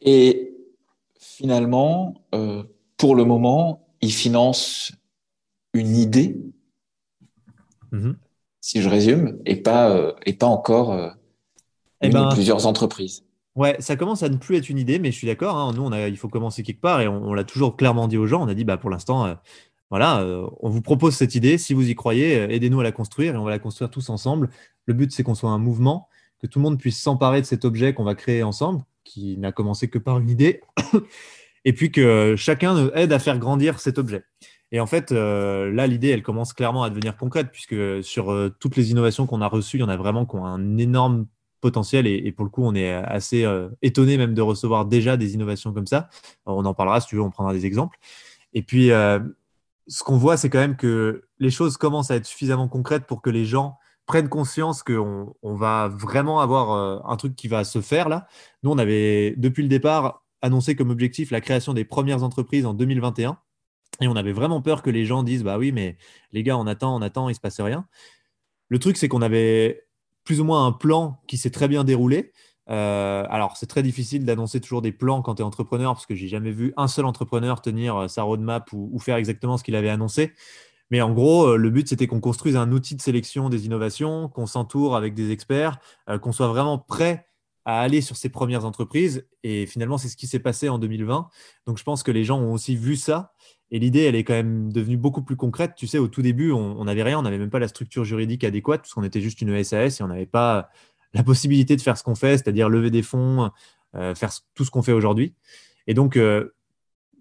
Et 0.00 0.55
finalement, 1.36 2.14
euh, 2.34 2.62
pour 2.96 3.14
le 3.14 3.24
moment, 3.24 3.86
ils 4.00 4.12
financent 4.12 4.92
une 5.74 5.94
idée, 5.94 6.40
mm-hmm. 7.92 8.14
si 8.62 8.80
je 8.80 8.88
résume, 8.88 9.38
et 9.44 9.56
pas, 9.56 9.90
euh, 9.90 10.14
et 10.24 10.32
pas 10.32 10.46
encore 10.46 10.92
euh, 10.92 11.10
eh 12.00 12.08
ben, 12.08 12.30
plusieurs 12.32 12.66
entreprises. 12.66 13.24
Ouais, 13.54 13.76
ça 13.80 13.96
commence 13.96 14.22
à 14.22 14.30
ne 14.30 14.36
plus 14.36 14.56
être 14.56 14.70
une 14.70 14.78
idée, 14.78 14.98
mais 14.98 15.10
je 15.12 15.16
suis 15.16 15.26
d'accord. 15.26 15.56
Hein. 15.56 15.72
nous, 15.74 15.82
on 15.82 15.92
a, 15.92 16.08
il 16.08 16.16
faut 16.16 16.28
commencer 16.28 16.62
quelque 16.62 16.80
part 16.80 17.02
et 17.02 17.08
on, 17.08 17.34
l'a 17.34 17.44
toujours 17.44 17.76
clairement 17.76 18.08
dit 18.08 18.16
aux 18.16 18.26
gens. 18.26 18.42
On 18.42 18.48
a 18.48 18.54
dit, 18.54 18.64
bah, 18.64 18.76
pour 18.76 18.90
l'instant, 18.90 19.34
voilà, 19.88 20.26
on 20.60 20.68
vous 20.68 20.82
propose 20.82 21.14
cette 21.14 21.34
idée. 21.34 21.56
Si 21.56 21.72
vous 21.72 21.88
y 21.88 21.94
croyez, 21.94 22.34
aidez-nous 22.54 22.80
à 22.80 22.82
la 22.82 22.92
construire 22.92 23.34
et 23.34 23.38
on 23.38 23.44
va 23.44 23.50
la 23.50 23.58
construire 23.58 23.90
tous 23.90 24.10
ensemble. 24.10 24.50
Le 24.84 24.92
but, 24.92 25.10
c'est 25.10 25.22
qu'on 25.22 25.34
soit 25.34 25.48
un 25.48 25.58
mouvement, 25.58 26.06
que 26.38 26.46
tout 26.46 26.58
le 26.58 26.64
monde 26.64 26.78
puisse 26.78 27.00
s'emparer 27.00 27.40
de 27.40 27.46
cet 27.46 27.64
objet 27.64 27.94
qu'on 27.94 28.04
va 28.04 28.14
créer 28.14 28.42
ensemble, 28.42 28.82
qui 29.06 29.38
n'a 29.38 29.52
commencé 29.52 29.88
que 29.88 29.98
par 29.98 30.18
une 30.18 30.28
idée, 30.28 30.60
et 31.64 31.72
puis 31.72 31.90
que 31.90 32.34
chacun 32.36 32.90
aide 32.94 33.12
à 33.12 33.18
faire 33.18 33.38
grandir 33.38 33.80
cet 33.80 33.98
objet. 33.98 34.24
Et 34.72 34.80
en 34.80 34.86
fait, 34.86 35.12
euh, 35.12 35.70
là, 35.72 35.86
l'idée, 35.86 36.08
elle 36.08 36.22
commence 36.22 36.52
clairement 36.52 36.82
à 36.82 36.90
devenir 36.90 37.16
concrète, 37.16 37.48
puisque 37.52 38.02
sur 38.02 38.32
euh, 38.32 38.54
toutes 38.58 38.76
les 38.76 38.90
innovations 38.90 39.26
qu'on 39.26 39.40
a 39.40 39.46
reçues, 39.46 39.78
il 39.78 39.80
y 39.80 39.84
en 39.84 39.88
a 39.88 39.96
vraiment 39.96 40.26
qui 40.26 40.36
ont 40.36 40.44
un 40.44 40.76
énorme 40.76 41.26
potentiel, 41.60 42.06
et, 42.06 42.32
pour 42.32 42.44
le 42.44 42.50
coup, 42.50 42.62
on 42.62 42.74
est 42.74 42.92
assez 42.92 43.44
euh, 43.44 43.68
étonné 43.82 44.18
même 44.18 44.34
de 44.34 44.42
recevoir 44.42 44.84
déjà 44.84 45.16
des 45.16 45.34
innovations 45.34 45.72
comme 45.72 45.86
ça. 45.86 46.08
on 46.44 46.64
en 46.64 46.74
parlera, 46.74 47.00
si 47.00 47.08
tu 47.08 47.16
veux, 47.16 47.22
on 47.22 47.30
prendra 47.30 47.52
des 47.52 47.64
exemples. 47.64 47.98
Et 48.52 48.62
puis, 48.62 48.88
ce 48.88 50.04
qu'on 50.04 50.16
voit, 50.16 50.36
c'est 50.36 50.50
quand 50.50 50.58
même 50.58 50.76
que 50.76 51.24
les 51.38 51.50
choses 51.50 51.76
commencent 51.76 52.10
à 52.10 52.16
être 52.16 52.26
suffisamment 52.26 52.68
concrètes 52.68 53.06
pour 53.06 53.22
que 53.22 53.30
les 53.30 53.44
gens 53.44 53.78
prennent 54.06 54.28
conscience 54.28 54.82
qu'on 54.82 55.34
on 55.42 55.54
va 55.54 55.88
vraiment 55.88 56.40
avoir 56.40 56.70
euh, 56.72 56.98
un 57.04 57.16
truc 57.16 57.34
qui 57.36 57.48
va 57.48 57.64
se 57.64 57.80
faire 57.80 58.08
là. 58.08 58.26
Nous, 58.62 58.70
on 58.70 58.78
avait 58.78 59.34
depuis 59.36 59.62
le 59.62 59.68
départ 59.68 60.24
annoncé 60.42 60.76
comme 60.76 60.90
objectif 60.90 61.30
la 61.30 61.40
création 61.40 61.74
des 61.74 61.84
premières 61.84 62.22
entreprises 62.22 62.66
en 62.66 62.74
2021. 62.74 63.38
Et 64.00 64.08
on 64.08 64.16
avait 64.16 64.32
vraiment 64.32 64.62
peur 64.62 64.82
que 64.82 64.90
les 64.90 65.04
gens 65.06 65.22
disent 65.22 65.42
Bah 65.42 65.58
oui, 65.58 65.72
mais 65.72 65.96
les 66.32 66.42
gars, 66.42 66.56
on 66.56 66.66
attend, 66.66 66.94
on 66.94 67.02
attend, 67.02 67.28
il 67.28 67.32
ne 67.32 67.36
se 67.36 67.40
passe 67.40 67.60
rien. 67.60 67.86
Le 68.68 68.78
truc, 68.78 68.96
c'est 68.96 69.08
qu'on 69.08 69.22
avait 69.22 69.86
plus 70.24 70.40
ou 70.40 70.44
moins 70.44 70.66
un 70.66 70.72
plan 70.72 71.20
qui 71.26 71.38
s'est 71.38 71.50
très 71.50 71.68
bien 71.68 71.84
déroulé. 71.84 72.32
Euh, 72.68 73.24
alors, 73.30 73.56
c'est 73.56 73.66
très 73.66 73.82
difficile 73.82 74.24
d'annoncer 74.24 74.60
toujours 74.60 74.82
des 74.82 74.90
plans 74.92 75.22
quand 75.22 75.36
tu 75.36 75.42
es 75.42 75.44
entrepreneur, 75.44 75.94
parce 75.94 76.06
que 76.06 76.16
j'ai 76.16 76.28
jamais 76.28 76.50
vu 76.50 76.72
un 76.76 76.88
seul 76.88 77.04
entrepreneur 77.04 77.62
tenir 77.62 77.96
euh, 77.96 78.08
sa 78.08 78.22
roadmap 78.22 78.72
ou, 78.72 78.90
ou 78.92 78.98
faire 78.98 79.16
exactement 79.16 79.56
ce 79.56 79.64
qu'il 79.64 79.76
avait 79.76 79.88
annoncé. 79.88 80.32
Mais 80.90 81.00
en 81.00 81.12
gros, 81.12 81.46
euh, 81.46 81.56
le 81.56 81.70
but, 81.70 81.88
c'était 81.88 82.06
qu'on 82.06 82.20
construise 82.20 82.56
un 82.56 82.70
outil 82.72 82.94
de 82.94 83.02
sélection 83.02 83.48
des 83.48 83.66
innovations, 83.66 84.28
qu'on 84.28 84.46
s'entoure 84.46 84.96
avec 84.96 85.14
des 85.14 85.30
experts, 85.30 85.78
euh, 86.08 86.18
qu'on 86.18 86.32
soit 86.32 86.48
vraiment 86.48 86.78
prêt 86.78 87.26
à 87.64 87.80
aller 87.80 88.00
sur 88.00 88.16
ces 88.16 88.28
premières 88.28 88.64
entreprises. 88.64 89.26
Et 89.42 89.66
finalement, 89.66 89.98
c'est 89.98 90.08
ce 90.08 90.16
qui 90.16 90.28
s'est 90.28 90.38
passé 90.38 90.68
en 90.68 90.78
2020. 90.78 91.28
Donc, 91.66 91.78
je 91.78 91.82
pense 91.82 92.02
que 92.04 92.12
les 92.12 92.22
gens 92.22 92.38
ont 92.38 92.52
aussi 92.52 92.76
vu 92.76 92.94
ça. 92.94 93.32
Et 93.72 93.80
l'idée, 93.80 94.02
elle 94.02 94.14
est 94.14 94.22
quand 94.22 94.34
même 94.34 94.72
devenue 94.72 94.96
beaucoup 94.96 95.22
plus 95.22 95.34
concrète. 95.34 95.72
Tu 95.76 95.88
sais, 95.88 95.98
au 95.98 96.06
tout 96.06 96.22
début, 96.22 96.52
on 96.52 96.84
n'avait 96.84 97.02
rien, 97.02 97.18
on 97.18 97.22
n'avait 97.22 97.38
même 97.38 97.50
pas 97.50 97.58
la 97.58 97.66
structure 97.66 98.04
juridique 98.04 98.44
adéquate, 98.44 98.82
parce 98.82 98.94
qu'on 98.94 99.02
était 99.02 99.20
juste 99.20 99.40
une 99.42 99.64
SAS 99.64 99.98
et 99.98 100.04
on 100.04 100.08
n'avait 100.08 100.26
pas 100.26 100.70
la 101.14 101.24
possibilité 101.24 101.74
de 101.74 101.80
faire 101.80 101.98
ce 101.98 102.04
qu'on 102.04 102.14
fait, 102.14 102.38
c'est-à-dire 102.38 102.68
lever 102.68 102.90
des 102.90 103.02
fonds, 103.02 103.50
euh, 103.96 104.14
faire 104.14 104.30
tout 104.54 104.64
ce 104.64 104.70
qu'on 104.70 104.82
fait 104.82 104.92
aujourd'hui. 104.92 105.34
Et 105.88 105.94
donc, 105.94 106.16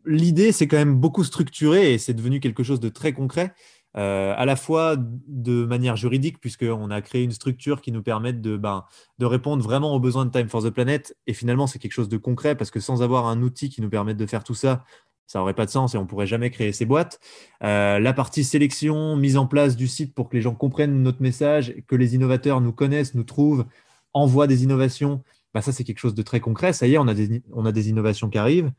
l'idée, 0.05 0.51
c'est 0.51 0.67
quand 0.67 0.77
même 0.77 0.95
beaucoup 0.95 1.23
structuré 1.23 1.93
et 1.93 1.97
c'est 1.97 2.13
devenu 2.13 2.39
quelque 2.39 2.63
chose 2.63 2.79
de 2.79 2.89
très 2.89 3.13
concret, 3.13 3.53
euh, 3.97 4.33
à 4.35 4.45
la 4.45 4.55
fois 4.55 4.97
de 4.97 5.65
manière 5.65 5.95
juridique, 5.95 6.39
puisqu'on 6.39 6.91
a 6.91 7.01
créé 7.01 7.23
une 7.23 7.31
structure 7.31 7.81
qui 7.81 7.91
nous 7.91 8.03
permet 8.03 8.33
de, 8.33 8.57
ben, 8.57 8.85
de 9.19 9.25
répondre 9.25 9.63
vraiment 9.63 9.93
aux 9.93 9.99
besoins 9.99 10.25
de 10.25 10.31
Time 10.31 10.49
for 10.49 10.61
the 10.61 10.69
Planet. 10.69 11.15
Et 11.27 11.33
finalement, 11.33 11.65
c'est 11.65 11.79
quelque 11.79 11.93
chose 11.93 12.09
de 12.09 12.17
concret, 12.17 12.55
parce 12.55 12.71
que 12.71 12.79
sans 12.79 13.01
avoir 13.01 13.27
un 13.27 13.41
outil 13.41 13.69
qui 13.69 13.81
nous 13.81 13.89
permette 13.89 14.17
de 14.17 14.25
faire 14.25 14.43
tout 14.43 14.55
ça, 14.55 14.83
ça 15.27 15.39
n'aurait 15.39 15.53
pas 15.53 15.65
de 15.65 15.71
sens 15.71 15.95
et 15.95 15.97
on 15.97 16.05
pourrait 16.05 16.27
jamais 16.27 16.51
créer 16.51 16.71
ces 16.71 16.85
boîtes. 16.85 17.19
Euh, 17.63 17.99
la 17.99 18.13
partie 18.13 18.43
sélection, 18.43 19.15
mise 19.15 19.37
en 19.37 19.47
place 19.47 19.75
du 19.75 19.87
site 19.87 20.13
pour 20.13 20.29
que 20.29 20.35
les 20.35 20.41
gens 20.41 20.53
comprennent 20.53 21.01
notre 21.01 21.21
message, 21.21 21.73
que 21.87 21.95
les 21.95 22.15
innovateurs 22.15 22.61
nous 22.61 22.73
connaissent, 22.73 23.15
nous 23.15 23.23
trouvent, 23.23 23.65
envoient 24.13 24.47
des 24.47 24.63
innovations. 24.63 25.23
Bah, 25.55 25.61
ça, 25.61 25.71
c'est 25.71 25.85
quelque 25.85 25.99
chose 25.99 26.15
de 26.15 26.21
très 26.21 26.41
concret. 26.41 26.73
Ça 26.73 26.85
y 26.85 26.95
est, 26.95 26.97
on 26.97 27.07
a 27.07 27.13
des, 27.13 27.89
innovations 27.89 28.29
qui 28.29 28.37
arrivent. 28.37 28.73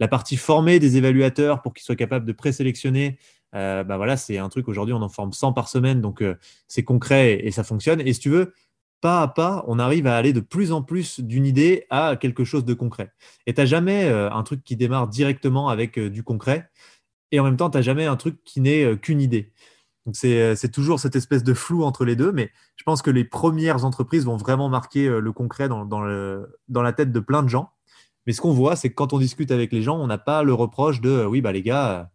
La 0.00 0.08
partie 0.08 0.38
formée 0.38 0.78
des 0.78 0.96
évaluateurs 0.96 1.60
pour 1.60 1.74
qu'ils 1.74 1.84
soient 1.84 1.94
capables 1.94 2.24
de 2.24 2.32
présélectionner, 2.32 3.18
euh, 3.54 3.84
bah 3.84 4.16
c'est 4.16 4.38
un 4.38 4.48
truc 4.48 4.66
aujourd'hui, 4.66 4.94
on 4.94 5.02
en 5.02 5.10
forme 5.10 5.34
100 5.34 5.52
par 5.52 5.68
semaine, 5.68 6.00
donc 6.00 6.22
euh, 6.22 6.36
c'est 6.68 6.84
concret 6.84 7.38
et, 7.44 7.50
ça 7.50 7.64
fonctionne. 7.64 8.00
Et 8.00 8.14
si 8.14 8.20
tu 8.20 8.30
veux, 8.30 8.54
pas 9.02 9.20
à 9.20 9.28
pas, 9.28 9.62
on 9.68 9.78
arrive 9.78 10.06
à 10.06 10.16
aller 10.16 10.32
de 10.32 10.40
plus 10.40 10.72
en 10.72 10.82
plus 10.82 11.20
d'une 11.20 11.44
idée 11.44 11.84
à 11.90 12.16
quelque 12.16 12.44
chose 12.44 12.64
de 12.64 12.72
concret. 12.72 13.12
Et 13.46 13.52
tu 13.52 13.60
n'as 13.60 13.66
jamais 13.66 14.04
euh, 14.04 14.30
un 14.32 14.42
truc 14.42 14.64
qui 14.64 14.74
démarre 14.74 15.08
directement 15.08 15.68
avec 15.68 15.98
du 15.98 16.22
concret, 16.22 16.70
et 17.30 17.40
en 17.40 17.44
même 17.44 17.58
temps, 17.58 17.68
tu 17.68 17.76
n'as 17.76 17.82
jamais 17.82 18.06
un 18.06 18.16
truc 18.16 18.42
qui 18.42 18.62
n'est 18.62 18.96
qu'une 18.96 19.20
idée. 19.20 19.52
Donc 20.06 20.16
c'est 20.16 20.70
toujours 20.72 20.98
cette 20.98 21.14
espèce 21.14 21.44
de 21.44 21.54
flou 21.54 21.84
entre 21.84 22.04
les 22.04 22.16
deux, 22.16 22.32
mais 22.32 22.50
je 22.76 22.82
pense 22.82 23.02
que 23.02 23.10
les 23.10 23.24
premières 23.24 23.84
entreprises 23.84 24.24
vont 24.24 24.36
vraiment 24.36 24.68
marquer 24.68 25.08
le 25.08 25.32
concret 25.32 25.68
dans, 25.68 25.84
dans 25.84 26.82
la 26.82 26.92
tête 26.92 27.12
de 27.12 27.20
plein 27.20 27.42
de 27.42 27.48
gens. 27.48 27.70
Mais 28.26 28.32
ce 28.32 28.40
qu'on 28.40 28.52
voit, 28.52 28.76
c'est 28.76 28.88
que 28.88 28.94
quand 28.94 29.12
on 29.12 29.18
discute 29.18 29.50
avec 29.50 29.72
les 29.72 29.82
gens, 29.82 29.98
on 29.98 30.06
n'a 30.06 30.18
pas 30.18 30.42
le 30.42 30.54
reproche 30.54 31.00
de 31.00 31.24
oui, 31.24 31.40
bah 31.40 31.52
les 31.52 31.62
gars, 31.62 32.10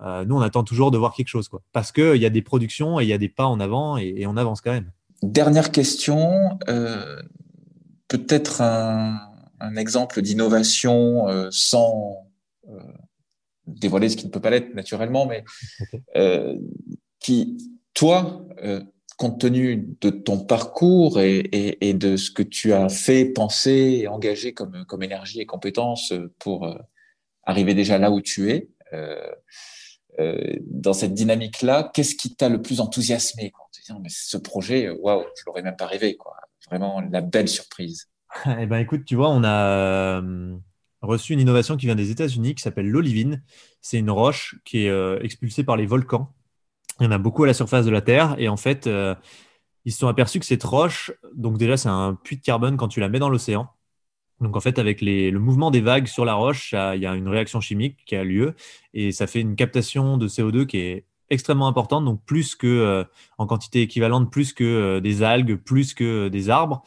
nous, 0.00 0.36
on 0.36 0.40
attend 0.40 0.64
toujours 0.64 0.90
de 0.90 0.98
voir 0.98 1.14
quelque 1.14 1.28
chose, 1.28 1.48
quoi. 1.48 1.62
Parce 1.72 1.92
qu'il 1.92 2.16
y 2.16 2.26
a 2.26 2.30
des 2.30 2.42
productions 2.42 3.00
et 3.00 3.04
il 3.04 3.08
y 3.08 3.12
a 3.12 3.18
des 3.18 3.28
pas 3.28 3.46
en 3.46 3.60
avant 3.60 3.96
et, 3.96 4.26
on 4.26 4.36
avance 4.36 4.60
quand 4.60 4.72
même. 4.72 4.90
Dernière 5.22 5.70
question, 5.70 6.58
peut-être 8.08 8.60
un, 8.62 9.18
exemple 9.76 10.22
d'innovation 10.22 11.26
sans 11.50 12.26
dévoiler 13.66 14.08
ce 14.08 14.16
qui 14.16 14.26
ne 14.26 14.30
peut 14.30 14.40
pas 14.40 14.50
l'être 14.50 14.74
naturellement, 14.74 15.26
mais 15.26 15.44
qui, 17.20 17.58
toi, 17.94 18.44
compte 19.20 19.38
tenu 19.38 19.98
de 20.00 20.08
ton 20.08 20.38
parcours 20.38 21.20
et, 21.20 21.92
de 21.92 22.16
ce 22.16 22.30
que 22.30 22.42
tu 22.42 22.72
as 22.72 22.88
fait, 22.88 23.26
pensé 23.26 24.00
et 24.00 24.08
engagé 24.08 24.54
comme, 24.54 24.86
comme 24.86 25.02
énergie 25.02 25.40
et 25.40 25.46
compétences 25.46 26.14
pour 26.38 26.64
euh, 26.64 26.74
arriver 27.42 27.74
déjà 27.74 27.98
là 27.98 28.10
où 28.10 28.22
tu 28.22 28.50
es, 28.50 28.70
euh, 28.94 29.30
euh, 30.20 30.56
dans 30.62 30.94
cette 30.94 31.12
dynamique-là, 31.12 31.90
qu'est-ce 31.92 32.14
qui 32.14 32.34
t'a 32.34 32.48
le 32.48 32.62
plus 32.62 32.80
enthousiasmé 32.80 33.50
quand 33.50 33.64
tu 33.74 33.82
dis, 33.82 33.92
mais 34.00 34.08
ce 34.08 34.38
projet, 34.38 34.88
waouh, 34.88 35.22
je 35.36 35.42
l'aurais 35.46 35.62
même 35.62 35.76
pas 35.76 35.86
rêvé, 35.86 36.16
quoi. 36.16 36.34
Vraiment 36.70 37.02
la 37.02 37.20
belle 37.20 37.48
surprise. 37.48 38.08
Eh 38.58 38.64
ben, 38.64 38.78
écoute, 38.78 39.04
tu 39.04 39.16
vois, 39.16 39.28
on 39.28 39.44
a 39.44 40.22
reçu 41.02 41.34
une 41.34 41.40
innovation 41.40 41.76
qui 41.76 41.84
vient 41.84 41.94
des 41.94 42.10
États-Unis 42.10 42.54
qui 42.54 42.62
s'appelle 42.62 42.88
l'olivine. 42.88 43.42
C'est 43.82 43.98
une 43.98 44.10
roche 44.10 44.54
qui 44.64 44.86
est 44.86 45.22
expulsée 45.22 45.64
par 45.64 45.76
les 45.76 45.84
volcans 45.84 46.32
il 47.00 47.04
y 47.04 47.06
en 47.06 47.12
a 47.12 47.18
beaucoup 47.18 47.44
à 47.44 47.46
la 47.46 47.54
surface 47.54 47.86
de 47.86 47.90
la 47.90 48.02
Terre. 48.02 48.36
Et 48.38 48.48
en 48.48 48.56
fait, 48.56 48.86
euh, 48.86 49.14
ils 49.84 49.92
se 49.92 49.98
sont 49.98 50.08
aperçus 50.08 50.38
que 50.38 50.46
cette 50.46 50.62
roche, 50.62 51.12
donc 51.34 51.58
déjà, 51.58 51.76
c'est 51.76 51.88
un 51.88 52.14
puits 52.14 52.36
de 52.36 52.42
carbone 52.42 52.76
quand 52.76 52.88
tu 52.88 53.00
la 53.00 53.08
mets 53.08 53.18
dans 53.18 53.30
l'océan. 53.30 53.68
Donc 54.40 54.56
en 54.56 54.60
fait, 54.60 54.78
avec 54.78 55.00
le 55.02 55.38
mouvement 55.38 55.70
des 55.70 55.80
vagues 55.80 56.06
sur 56.06 56.24
la 56.24 56.34
roche, 56.34 56.72
il 56.72 57.00
y 57.00 57.06
a 57.06 57.14
une 57.14 57.28
réaction 57.28 57.60
chimique 57.60 57.98
qui 58.06 58.16
a 58.16 58.24
lieu 58.24 58.54
et 58.94 59.12
ça 59.12 59.26
fait 59.26 59.40
une 59.40 59.54
captation 59.54 60.16
de 60.16 60.28
CO2 60.28 60.64
qui 60.64 60.78
est 60.78 61.04
extrêmement 61.28 61.68
importante, 61.68 62.06
donc 62.06 62.24
plus 62.24 62.54
que 62.54 62.66
euh, 62.66 63.04
en 63.36 63.46
quantité 63.46 63.82
équivalente, 63.82 64.32
plus 64.32 64.54
que 64.54 64.64
euh, 64.64 65.00
des 65.00 65.22
algues, 65.22 65.56
plus 65.56 65.92
que 65.92 66.28
des 66.28 66.48
arbres. 66.48 66.82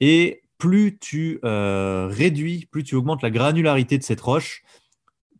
Et 0.00 0.42
plus 0.58 0.98
tu 0.98 1.38
réduis, 1.42 2.66
plus 2.66 2.82
tu 2.82 2.96
augmentes 2.96 3.22
la 3.22 3.30
granularité 3.30 3.96
de 3.96 4.02
cette 4.02 4.20
roche, 4.20 4.64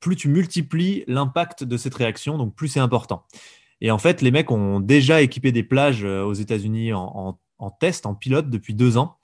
plus 0.00 0.14
tu 0.14 0.28
multiplies 0.28 1.02
l'impact 1.06 1.64
de 1.64 1.76
cette 1.76 1.94
réaction, 1.94 2.38
donc 2.38 2.54
plus 2.54 2.68
c'est 2.68 2.80
important. 2.80 3.24
Et 3.80 3.90
en 3.90 3.98
fait, 3.98 4.22
les 4.22 4.30
mecs 4.30 4.50
ont 4.50 4.80
déjà 4.80 5.22
équipé 5.22 5.52
des 5.52 5.62
plages 5.62 6.04
euh, 6.04 6.24
aux 6.24 6.34
États-Unis 6.34 6.92
en, 6.92 7.38
test, 7.80 8.06
en 8.06 8.14
pilote 8.14 8.50
depuis 8.50 8.74
deux 8.74 8.96
ans. 8.96 9.16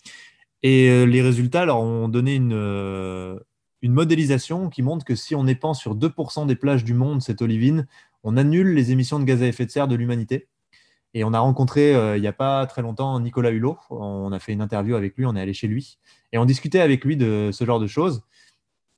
Et 0.62 0.88
euh, 0.88 1.04
les 1.04 1.22
résultats 1.22 1.64
leur 1.64 1.78
ont 1.78 2.08
donné 2.08 2.34
une, 2.34 2.52
euh, 2.54 3.38
une 3.82 3.92
modélisation 3.92 4.70
qui 4.70 4.82
montre 4.82 5.04
que 5.04 5.14
si 5.14 5.34
on 5.34 5.46
épand 5.46 5.74
sur 5.74 5.96
2% 5.96 6.46
des 6.46 6.56
plages 6.56 6.84
du 6.84 6.94
monde 6.94 7.20
cette 7.20 7.42
olivine, 7.42 7.86
on 8.22 8.36
annule 8.36 8.74
les 8.74 8.92
émissions 8.92 9.18
de 9.18 9.24
gaz 9.24 9.42
à 9.42 9.46
effet 9.46 9.66
de 9.66 9.70
serre 9.70 9.88
de 9.88 9.96
l'humanité. 9.96 10.48
Et 11.12 11.22
on 11.22 11.32
a 11.32 11.38
rencontré 11.38 11.92
il 12.16 12.20
n'y 12.20 12.26
a 12.26 12.32
pas 12.32 12.66
très 12.66 12.82
longtemps 12.82 13.20
Nicolas 13.20 13.50
Hulot. 13.50 13.78
On 13.88 14.32
a 14.32 14.40
fait 14.40 14.52
une 14.52 14.60
interview 14.60 14.96
avec 14.96 15.16
lui, 15.16 15.26
on 15.26 15.36
est 15.36 15.40
allé 15.40 15.52
chez 15.52 15.68
lui. 15.68 15.98
Et 16.32 16.38
on 16.38 16.44
discutait 16.44 16.80
avec 16.80 17.04
lui 17.04 17.16
de 17.16 17.50
ce 17.52 17.64
genre 17.64 17.78
de 17.78 17.86
choses. 17.86 18.24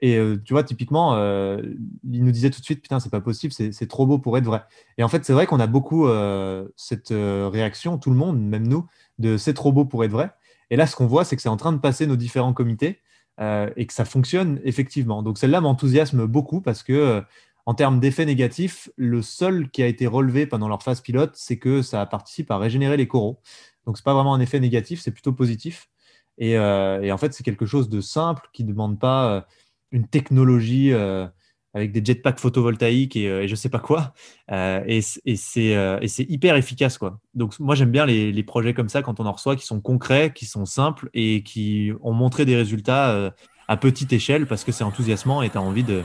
Et 0.00 0.16
euh, 0.16 0.40
tu 0.44 0.52
vois, 0.52 0.62
typiquement, 0.62 1.14
euh, 1.14 1.62
il 2.10 2.24
nous 2.24 2.30
disait 2.30 2.50
tout 2.50 2.60
de 2.60 2.64
suite, 2.64 2.82
putain, 2.82 3.00
c'est 3.00 3.10
pas 3.10 3.20
possible, 3.20 3.52
c'est 3.52 3.88
trop 3.88 4.06
beau 4.06 4.18
pour 4.18 4.36
être 4.36 4.44
vrai. 4.44 4.62
Et 4.98 5.02
en 5.02 5.08
fait, 5.08 5.24
c'est 5.24 5.32
vrai 5.32 5.46
qu'on 5.46 5.60
a 5.60 5.66
beaucoup 5.66 6.06
euh, 6.06 6.68
cette 6.76 7.08
réaction, 7.10 7.98
tout 7.98 8.10
le 8.10 8.16
monde, 8.16 8.40
même 8.40 8.66
nous, 8.66 8.86
de 9.18 9.36
c'est 9.36 9.54
trop 9.54 9.72
beau 9.72 9.84
pour 9.84 10.04
être 10.04 10.10
vrai. 10.10 10.30
Et 10.70 10.76
là, 10.76 10.86
ce 10.86 10.96
qu'on 10.96 11.06
voit, 11.06 11.24
c'est 11.24 11.36
que 11.36 11.42
c'est 11.42 11.48
en 11.48 11.56
train 11.56 11.72
de 11.72 11.78
passer 11.78 12.06
nos 12.06 12.16
différents 12.16 12.52
comités 12.52 13.00
et 13.38 13.86
que 13.86 13.92
ça 13.92 14.06
fonctionne 14.06 14.60
effectivement. 14.64 15.22
Donc 15.22 15.36
celle-là 15.36 15.60
m'enthousiasme 15.60 16.26
beaucoup 16.26 16.62
parce 16.62 16.82
que 16.82 17.22
en 17.66 17.74
termes 17.74 18.00
d'effets 18.00 18.24
négatifs, 18.24 18.88
le 18.96 19.20
seul 19.20 19.70
qui 19.70 19.82
a 19.82 19.86
été 19.86 20.06
relevé 20.06 20.46
pendant 20.46 20.68
leur 20.68 20.82
phase 20.82 21.02
pilote, 21.02 21.32
c'est 21.34 21.58
que 21.58 21.82
ça 21.82 22.06
participe 22.06 22.50
à 22.50 22.56
régénérer 22.58 22.96
les 22.96 23.06
coraux. 23.06 23.40
Donc 23.86 23.98
c'est 23.98 24.04
pas 24.04 24.14
vraiment 24.14 24.34
un 24.34 24.40
effet 24.40 24.58
négatif, 24.58 25.00
c'est 25.00 25.10
plutôt 25.10 25.32
positif. 25.32 25.90
Et, 26.38 26.52
et, 26.52 27.12
en 27.12 27.18
fait, 27.18 27.32
c'est 27.34 27.44
quelque 27.44 27.66
chose 27.66 27.88
de 27.88 28.00
simple 28.00 28.48
qui 28.52 28.64
ne 28.64 28.72
demande 28.72 28.98
pas 28.98 29.46
une 29.92 30.06
technologie 30.06 30.92
euh, 30.92 31.26
avec 31.74 31.92
des 31.92 32.04
jetpacks 32.04 32.38
photovoltaïques 32.38 33.16
et, 33.16 33.28
euh, 33.28 33.46
je 33.46 33.54
sais 33.54 33.68
pas 33.68 33.78
quoi. 33.78 34.14
Euh, 34.50 34.82
et, 34.86 35.00
et 35.24 35.36
c'est 35.36 36.26
hyper 36.28 36.56
efficace. 36.56 36.98
Quoi. 36.98 37.20
Donc, 37.34 37.58
moi, 37.58 37.74
j'aime 37.74 37.90
bien 37.90 38.06
les, 38.06 38.42
projets 38.42 38.74
comme 38.74 38.88
ça 38.88 39.02
quand 39.02 39.20
on 39.20 39.26
en 39.26 39.32
reçoit 39.32 39.56
qui 39.56 39.66
sont 39.66 39.80
concrets, 39.80 40.32
qui 40.34 40.46
sont 40.46 40.66
simples 40.66 41.10
et 41.14 41.42
qui 41.42 41.92
ont 42.02 42.12
montré 42.12 42.44
des 42.44 42.56
résultats 42.56 43.32
à 43.68 43.76
petite 43.76 44.12
échelle 44.12 44.46
parce 44.46 44.64
que 44.64 44.72
c'est 44.72 44.84
enthousiasmant 44.84 45.42
et 45.42 45.50
tu 45.50 45.58
as 45.58 45.62
envie 45.62 45.82
de, 45.82 46.02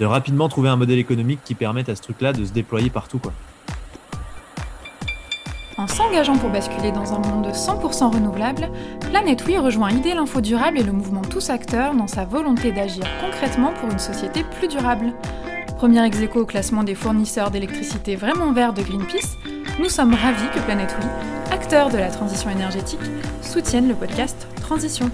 de, 0.00 0.04
rapidement 0.04 0.48
trouver 0.48 0.70
un 0.70 0.76
modèle 0.76 0.98
économique 0.98 1.40
qui 1.44 1.54
permette 1.54 1.88
à 1.88 1.96
ce 1.96 2.02
truc-là 2.02 2.32
de 2.32 2.44
se 2.44 2.52
déployer 2.52 2.90
partout. 2.90 3.18
Quoi. 3.18 3.32
En 5.78 5.86
s'engageant 5.86 6.36
pour 6.36 6.50
basculer 6.50 6.92
dans 6.92 7.14
un 7.14 7.18
monde 7.18 7.46
100% 7.46 8.14
renouvelable, 8.14 8.68
Planète 9.00 9.44
Oui 9.46 9.58
rejoint 9.58 9.90
idée 9.90 10.14
l'Info 10.14 10.40
Durable 10.40 10.78
et 10.78 10.82
le 10.82 10.92
mouvement 10.92 11.22
Tous 11.22 11.50
Acteurs 11.50 11.94
dans 11.94 12.06
sa 12.06 12.24
volonté 12.24 12.72
d'agir 12.72 13.04
concrètement 13.20 13.72
pour 13.80 13.90
une 13.90 13.98
société 13.98 14.44
plus 14.44 14.68
durable. 14.68 15.12
Premier 15.78 16.04
ex 16.04 16.18
au 16.34 16.44
classement 16.44 16.84
des 16.84 16.94
fournisseurs 16.94 17.50
d'électricité 17.50 18.16
vraiment 18.16 18.52
verts 18.52 18.74
de 18.74 18.82
Greenpeace, 18.82 19.36
nous 19.80 19.88
sommes 19.88 20.14
ravis 20.14 20.48
que 20.54 20.60
Planète 20.60 20.94
Oui, 21.00 21.06
acteur 21.50 21.88
de 21.88 21.98
la 21.98 22.10
transition 22.10 22.50
énergétique, 22.50 23.00
soutienne 23.40 23.88
le 23.88 23.94
podcast 23.94 24.46
Transition. 24.60 25.10